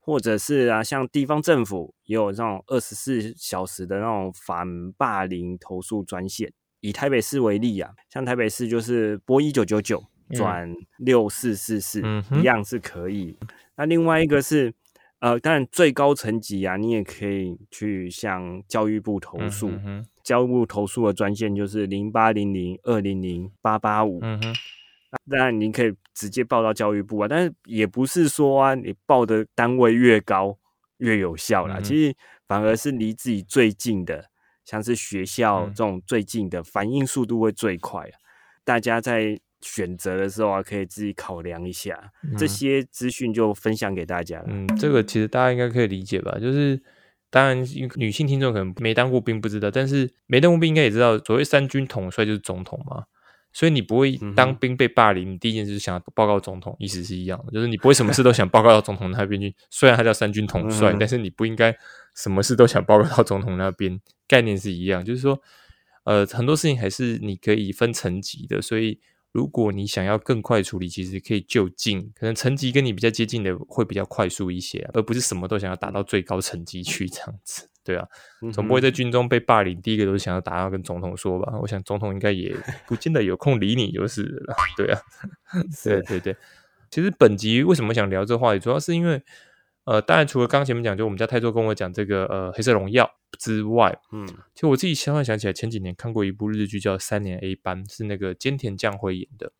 [0.00, 6.52] 或者是啊，像地方政府也有这种二十四小时的那种反霸凌投诉专线。
[6.80, 10.02] 以台北市为例啊，像台北市就是拨一九九九
[10.34, 12.02] 转六四四四，
[12.40, 13.38] 一样是可以。
[13.76, 14.74] 那另外一个是。
[15.20, 19.70] 呃，当然最高层级啊，你也可以去向教育部投诉。
[20.22, 24.20] 教育部投诉的专线就是零八零零二零零八八五。
[24.22, 24.54] 嗯哼，
[25.28, 30.56] 当然你可以直接报到教育部啊，但是也不是说啊，你报的单位越高
[30.98, 31.80] 越有效啦。
[31.80, 32.14] 其实
[32.46, 34.26] 反而是离自己最近的，
[34.64, 38.14] 像是学校这种最近的，反应速度会最快啊。
[38.64, 39.40] 大家在。
[39.60, 41.98] 选择的时候啊，可以自己考量一下
[42.38, 44.46] 这些资讯，就分享给大家了。
[44.48, 46.38] 嗯，这个其实大家应该可以理解吧？
[46.40, 46.80] 就是
[47.30, 47.62] 当然，
[47.96, 53.04] 女性听众可能没当过兵不知道，但是没当过兵应该也知道，所谓三军统帅就是总统嘛。
[53.52, 59.52] 所以你不会当兵被霸凌，你第一件事想要报告总统，意思是一样的，就是你不会什么事都想报告到总统那边去。
[59.70, 61.76] 虽然他叫三军统帅，但是你不应该
[62.14, 63.98] 什么事都想报告到总统那边，
[64.28, 65.04] 概念是一样。
[65.04, 65.40] 就是说，
[66.04, 69.00] 呃，很多事情还是你可以分层级的，所以。
[69.32, 78.06] 如果你想要更快处理，其实可以就近，可能层级跟你比较接近的会比较快速一些，而不是什么都想要打到最高层级去这样子，对啊，
[78.52, 81.58] 总不会在军中被霸凌，第一个都是想要打到跟总统说吧？
[81.60, 82.56] 我想总统应该也
[82.88, 85.00] 不见得有空理你就是了，对啊，
[85.84, 86.36] 对对对。
[86.90, 89.22] 其实本集为什么想聊这个话题，主要是因为。
[89.88, 99.50] 呃，当然，除了刚前面讲，就我们家泰多跟我讲这个呃黑色荣耀之外，嗯，其实我自己突然想起来，前几年看过一部日剧叫《三年 A 班》，是那个菅田将晖演的。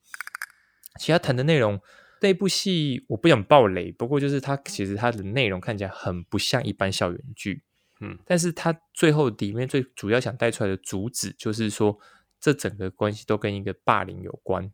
[0.99, 1.81] 其他谈的内容，
[2.21, 7.63] 那部戏我不想爆雷，不过就是它其实它的内容看起来很不像一般校园剧，
[8.03, 11.99] 嗯，但是它最后里面最主要想带出来的主旨，就是说
[12.39, 14.71] 这整个关系都跟一个霸凌有关。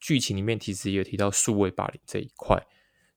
[0.00, 2.60] 剧情里面其实也有提到数位霸凌这一块，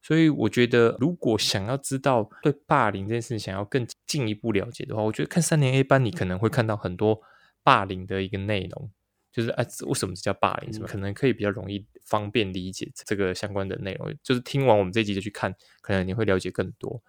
[0.02, 7.22] 所以我觉得如果想要知道对霸凌这件事情想要更进一步了解的话，我觉得看三年 A 班，你可能会看到很多
[7.64, 8.90] 霸凌的一个内容，
[9.32, 10.74] 就是哎，为什么这叫霸凌？
[10.74, 14.12] 什么可能可以比较容易方便理解这个相关的内容。
[14.24, 17.02] 就是听完我们这集就去看，可能你会了解更多。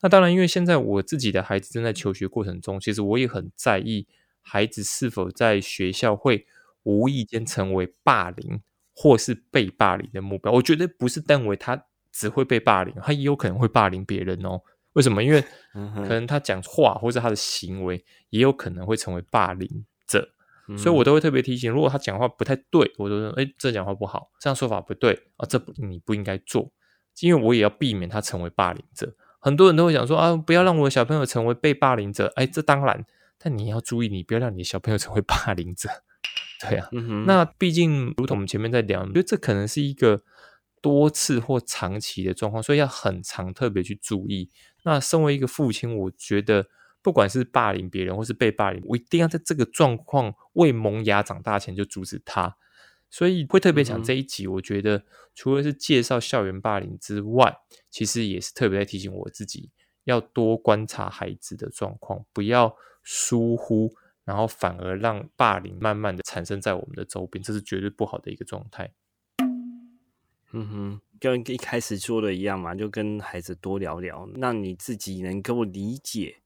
[0.00, 4.08] 那当然，因为现在我自己的孩子正在求学过程中，其实我也很在意
[4.40, 6.46] 孩子是否在学校会
[6.82, 8.62] 无意间成为霸凌
[8.94, 10.50] 或是被霸凌的目标。
[10.50, 14.60] 我觉得不是认为他只会被霸凌，他也有可能会霸凌别人哦。
[14.92, 15.22] 为什么？
[15.24, 15.42] 因为
[15.72, 19.68] 可能他讲话或者他的行为也有可能会成为霸凌
[20.06, 20.28] 者，
[20.76, 26.70] 所以我都会特别提醒，如果他讲话不太对，我都说：“哎，这讲话不好，这样说法不对啊，这你不应该做。”
[27.20, 29.14] 因为我也要避免他成为霸凌者。
[29.38, 32.32] 很多人都会想说啊，不要让我的小朋友成为被霸凌者。
[32.36, 33.04] 哎，这当然，
[33.38, 35.88] 但你要注意，你不要让你的小朋友成为霸凌者。
[36.62, 36.88] 对啊，
[37.26, 40.22] 那毕竟，如同我们前面在聊，我觉得这可能是一个
[40.82, 44.50] 多次或长期的状况，所以要很常特别去注意。
[44.82, 46.66] 那身为一个父亲，我觉得
[47.00, 52.56] 不管是霸凌别人或是被霸凌，我一定要在这个状况未萌芽长大前就阻止他。
[53.08, 55.04] 所以会特别讲这一集，我觉得
[55.34, 57.58] 除了是介绍校园霸凌之外，
[57.90, 59.70] 其实也是特别在提醒我自己，
[60.04, 63.92] 要多观察孩子的状况，不要疏忽，
[64.24, 68.90] 然后反而让霸凌慢慢的产生在我们的周边，这是绝对不好的一个状态。
[70.52, 76.36] 嗯哼，跟一开始说的一样嘛，就跟孩子多聊聊，让你自己能够理解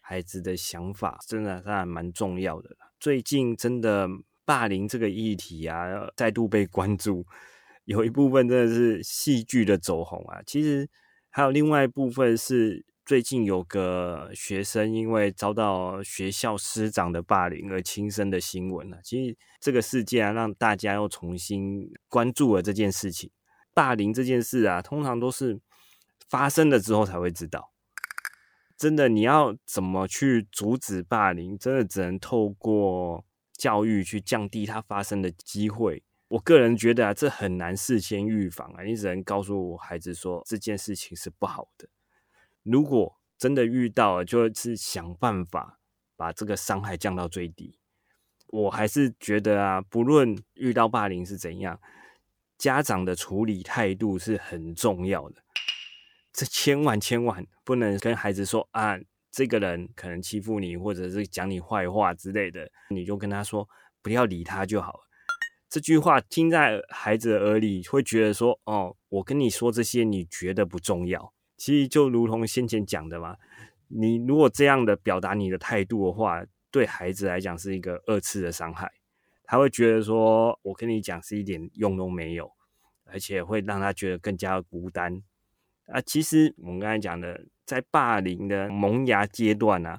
[0.00, 2.76] 孩子的想法，真的还蛮重要的。
[2.98, 4.08] 最近真的。
[4.46, 7.24] 霸凌这个议题啊，再度被关注，
[7.86, 10.42] 有一部分真的是戏剧的走红啊。
[10.44, 10.86] 其实
[11.30, 18.98] 还有另外一部分是最近有个学生因为遭到学校师长的霸凌而轻生的新闻啊。
[19.02, 23.30] 其实这个事件啊，让大家又重新关注了这件事情。
[23.74, 25.60] 霸凌这件事啊，通常都是
[26.30, 27.72] 发生了之后才会知道。
[28.78, 31.58] 真的，你要怎么去阻止霸凌？
[31.58, 33.26] 真的只能透过。
[33.56, 38.82] 教育去降低它发生的机会，我个人觉得啊，这很难事先预防啊。
[38.82, 41.88] 你只能告诉孩子说这件事情是不好的。
[42.64, 45.78] 如果真的遇到了，就是想办法
[46.16, 47.78] 把这个伤害降到最低。
[48.48, 51.80] 我还是觉得啊，不论遇到霸凌是怎样，
[52.58, 55.36] 家长的处理态度是很重要的。
[56.32, 58.98] 这千万千万不能跟孩子说啊。
[59.36, 63.68] 这个人可能欺负你，或者是讲你坏话之类的，你就跟他说
[64.00, 65.00] 不要理他就好了。
[65.68, 73.36] 这句话听在孩子耳里，会觉得说：“哦，我跟你说这些，你觉得不重要。”其实就如同先前讲的嘛，
[73.88, 78.88] 你如果这样的表达你的态度的话，对孩子来讲是一个二次的伤害。
[79.44, 82.52] 他会觉得说：“我跟你讲是一点用都没有，
[83.04, 85.22] 而且会让他觉得更加孤单。”
[85.86, 87.44] 啊，其实我们刚才讲的。
[87.66, 89.98] 在霸凌的萌芽阶段啊，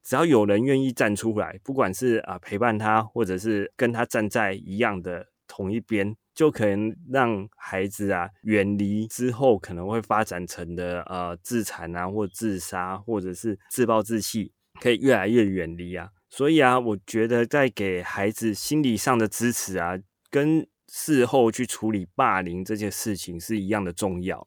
[0.00, 16.10] 只要有人愿意站出来，不管是啊陪伴他，或者是跟他站在一样的同一边，就可能让孩子啊远离之后可能会发展成的呃自残啊，或自杀，或者是自暴自弃，可以越来越远离啊。
[16.30, 19.98] 所以啊，我觉得在给孩子心理上的支持啊，
[20.30, 24.46] 跟事后去处理霸凌这件事情是一样的重要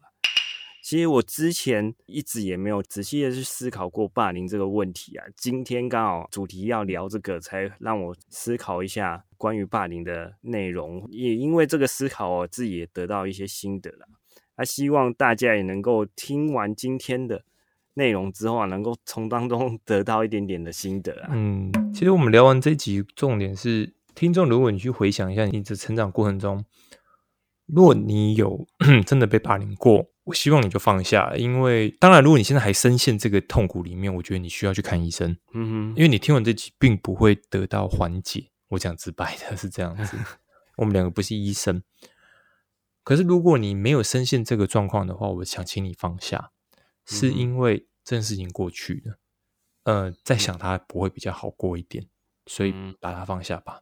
[0.82, 5.26] 其实我之前一直也没有仔细的去思考过霸凌这个问题啊。
[5.38, 11.06] 今天刚好主题要聊这个，才让我思考一下关于霸凌的内容。
[11.10, 14.06] 也因为这个思考，我自己也得到一些心得了。
[14.58, 17.46] 那希望大家也能够听完今天的
[17.96, 21.30] 内容之后啊，能够从当中 得到一点点的心得啊。
[21.32, 26.64] 嗯，其实我们聊完这集，重点是听众，如果你去回想一下你的成长过程中，
[27.66, 28.68] 如果你有
[29.06, 30.08] 真的被霸凌过。
[30.26, 35.36] 我希望你就放下，因为当然，如果你现在还深陷这个痛苦里面，我觉得你需要去看医生。
[35.54, 38.48] 嗯哼，因为你听完这集并不会得到缓解。
[38.70, 40.16] 我讲直白的是这样子，
[40.80, 41.84] 我们两个不是医生。
[43.04, 46.52] 可是如果你没有深陷这个状况的话，我想请你放下，
[47.06, 49.20] 是因为这件事情过去了。
[49.84, 52.08] 呃，在想他不会比较好过一点，
[52.46, 53.82] 所以把它放下吧。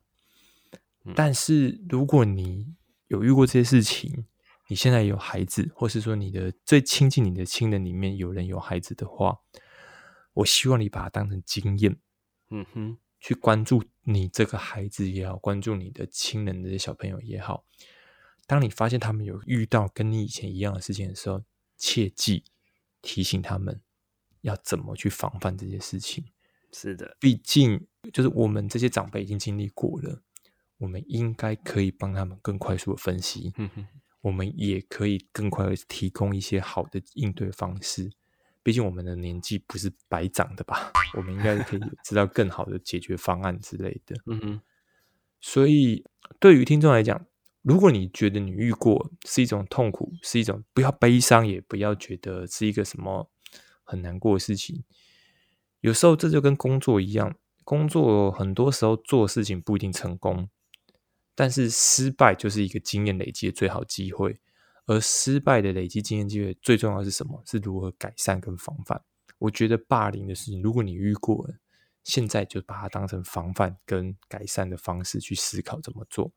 [1.15, 2.75] 但是如果你
[3.07, 4.25] 有遇过这些事情，
[4.67, 9.39] 你现在有孩子，或是说你的最亲近你的亲人里面有人有孩子的话，
[10.33, 11.97] 我希望你把它当成经验，
[12.49, 17.65] 嗯哼，去关注你这个孩子也好，关注你的亲人的小朋友也好。
[18.47, 21.43] 当你发现他们有遇到跟你以前一样的事情的时候，
[21.77, 22.43] 切记
[23.01, 23.81] 提醒他们，
[24.41, 26.23] 要怎么去防范这些事情。
[26.71, 30.21] 是的，毕竟就是我们这些长辈已经经历过了，
[30.77, 33.69] 我们应该可以帮他们更快速的分析，嗯
[34.21, 38.11] 我们也可以更快的提供一些好的应对方式。
[38.63, 40.91] 毕竟我们的年纪不是白长的吧？
[41.17, 44.15] 我们应该可以 知道更好的解决方案之类的。
[44.27, 44.61] 嗯哼。
[45.39, 46.05] 所以
[46.39, 47.25] 对于听众来讲，
[47.61, 53.29] 如果你觉得你遇过是一种痛苦，是一种不要悲伤，也不要觉得是一个什么
[53.83, 54.83] 很难过的事情。
[55.81, 60.49] 有时候这就跟工作一样，工作很多时候做事情不一定成功，
[61.35, 64.39] 但是失败就是一个经验累积的最好机会。
[64.87, 67.41] 而失败的累积经验机会最重要是什么？
[67.45, 69.01] 是如何改善跟防范。
[69.37, 71.53] 我觉得霸凌的事情，如果你遇过了，
[72.03, 76.33] 现在就把它当成防范跟改善的方式去思考怎么做。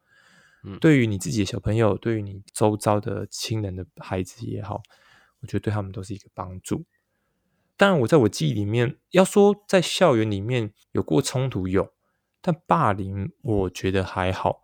[0.65, 4.83] 嗯，对于你自己的小朋友，对于你周遭的亲人的孩子也好，
[5.41, 6.85] 我觉得对他们都是一个帮助。
[7.77, 11.93] 当然，我在我记忆里面要说，在校园里面有过冲突有，
[12.41, 14.63] 但霸凌我觉得还好，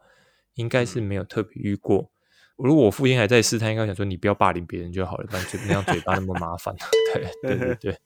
[0.54, 2.10] 应该是没有特别遇过。
[2.56, 6.74] 如果我父亲还在世，他应该想说：“你不要霸凌别人就好了，不然那样嘴巴那么麻烦。
[7.42, 7.98] ”对对对对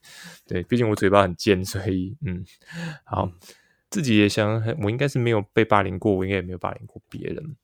[0.47, 2.41] 对，毕竟我嘴巴很尖，所以嗯，
[3.03, 3.29] 好，
[3.89, 7.55] 自己也想，我应该是没有被霸凌过，我应该也没有霸凌过别人。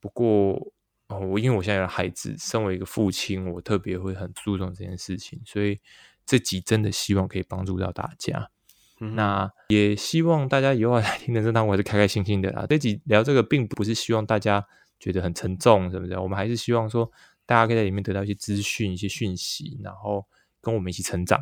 [0.00, 0.72] 不过
[1.08, 5.80] 哦，我因为我现在有孩子，身为一个父亲，我特别会很注重这件事情，所以
[6.26, 8.50] 这集真的希望可以帮助到大家。
[8.98, 12.66] 那也希望大家以后来听的这堂，我还是开开心心的啦。
[12.68, 14.66] 这集聊这个，并不是希望大家。
[15.00, 16.18] 觉得很沉重，是不是？
[16.18, 17.08] 我们还是希望说，
[17.46, 20.26] 大家可以在里面得到一些资讯、一些讯息，然后
[20.60, 21.40] 跟我们一起成长。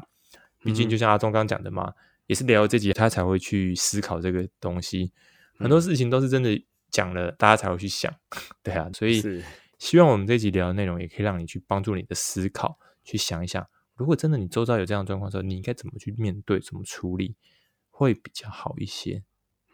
[0.63, 1.95] 毕竟，就像阿忠刚讲的嘛，
[2.27, 5.11] 也是聊这集，他才会去思考这个东西。
[5.59, 6.51] 很多事情都是真的
[6.97, 8.11] 讲了，大家才会去想，
[8.65, 8.89] 对啊。
[8.95, 9.21] 所以，
[9.79, 17.37] 希望我们这集聊的内容，也可以让你去帮助你的思考，去想一想，如果真的你周遭有这样的状况时候，你应该怎么去面对、怎么处理，
[17.91, 19.23] 会比较好一些。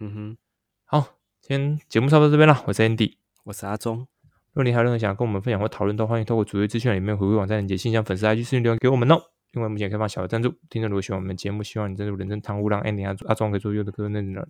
[0.01, 0.37] 嗯哼，
[0.85, 3.19] 好，今天节目差不多这边了，我是 Andy。
[3.45, 3.99] 我是阿忠。
[3.99, 9.21] 如果你还有任何想跟我们分享或讨论，都欢迎透过主页资讯里面回馈网站连接信箱、粉丝 IG 私信留言给我们哦。
[9.53, 14.47] 另外，目前开放小额赞助，听众如果喜欢我们节目，希望你赞助人生堂屋，让 Andy 阿阿忠可以做优质更多内容，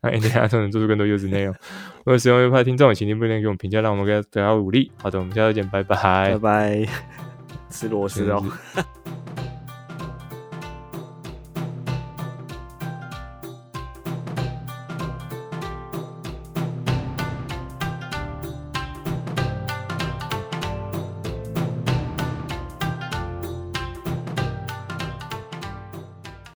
[0.00, 1.54] 让 Andy 阿忠能做出更多优质内容。
[1.98, 4.90] 如果使用优派听众，请您不吝给我们评价，让我们给大家鼓励。
[5.02, 6.86] 好的，我们下次见，拜拜，拜拜。
[7.70, 8.44] 吃螺丝哦。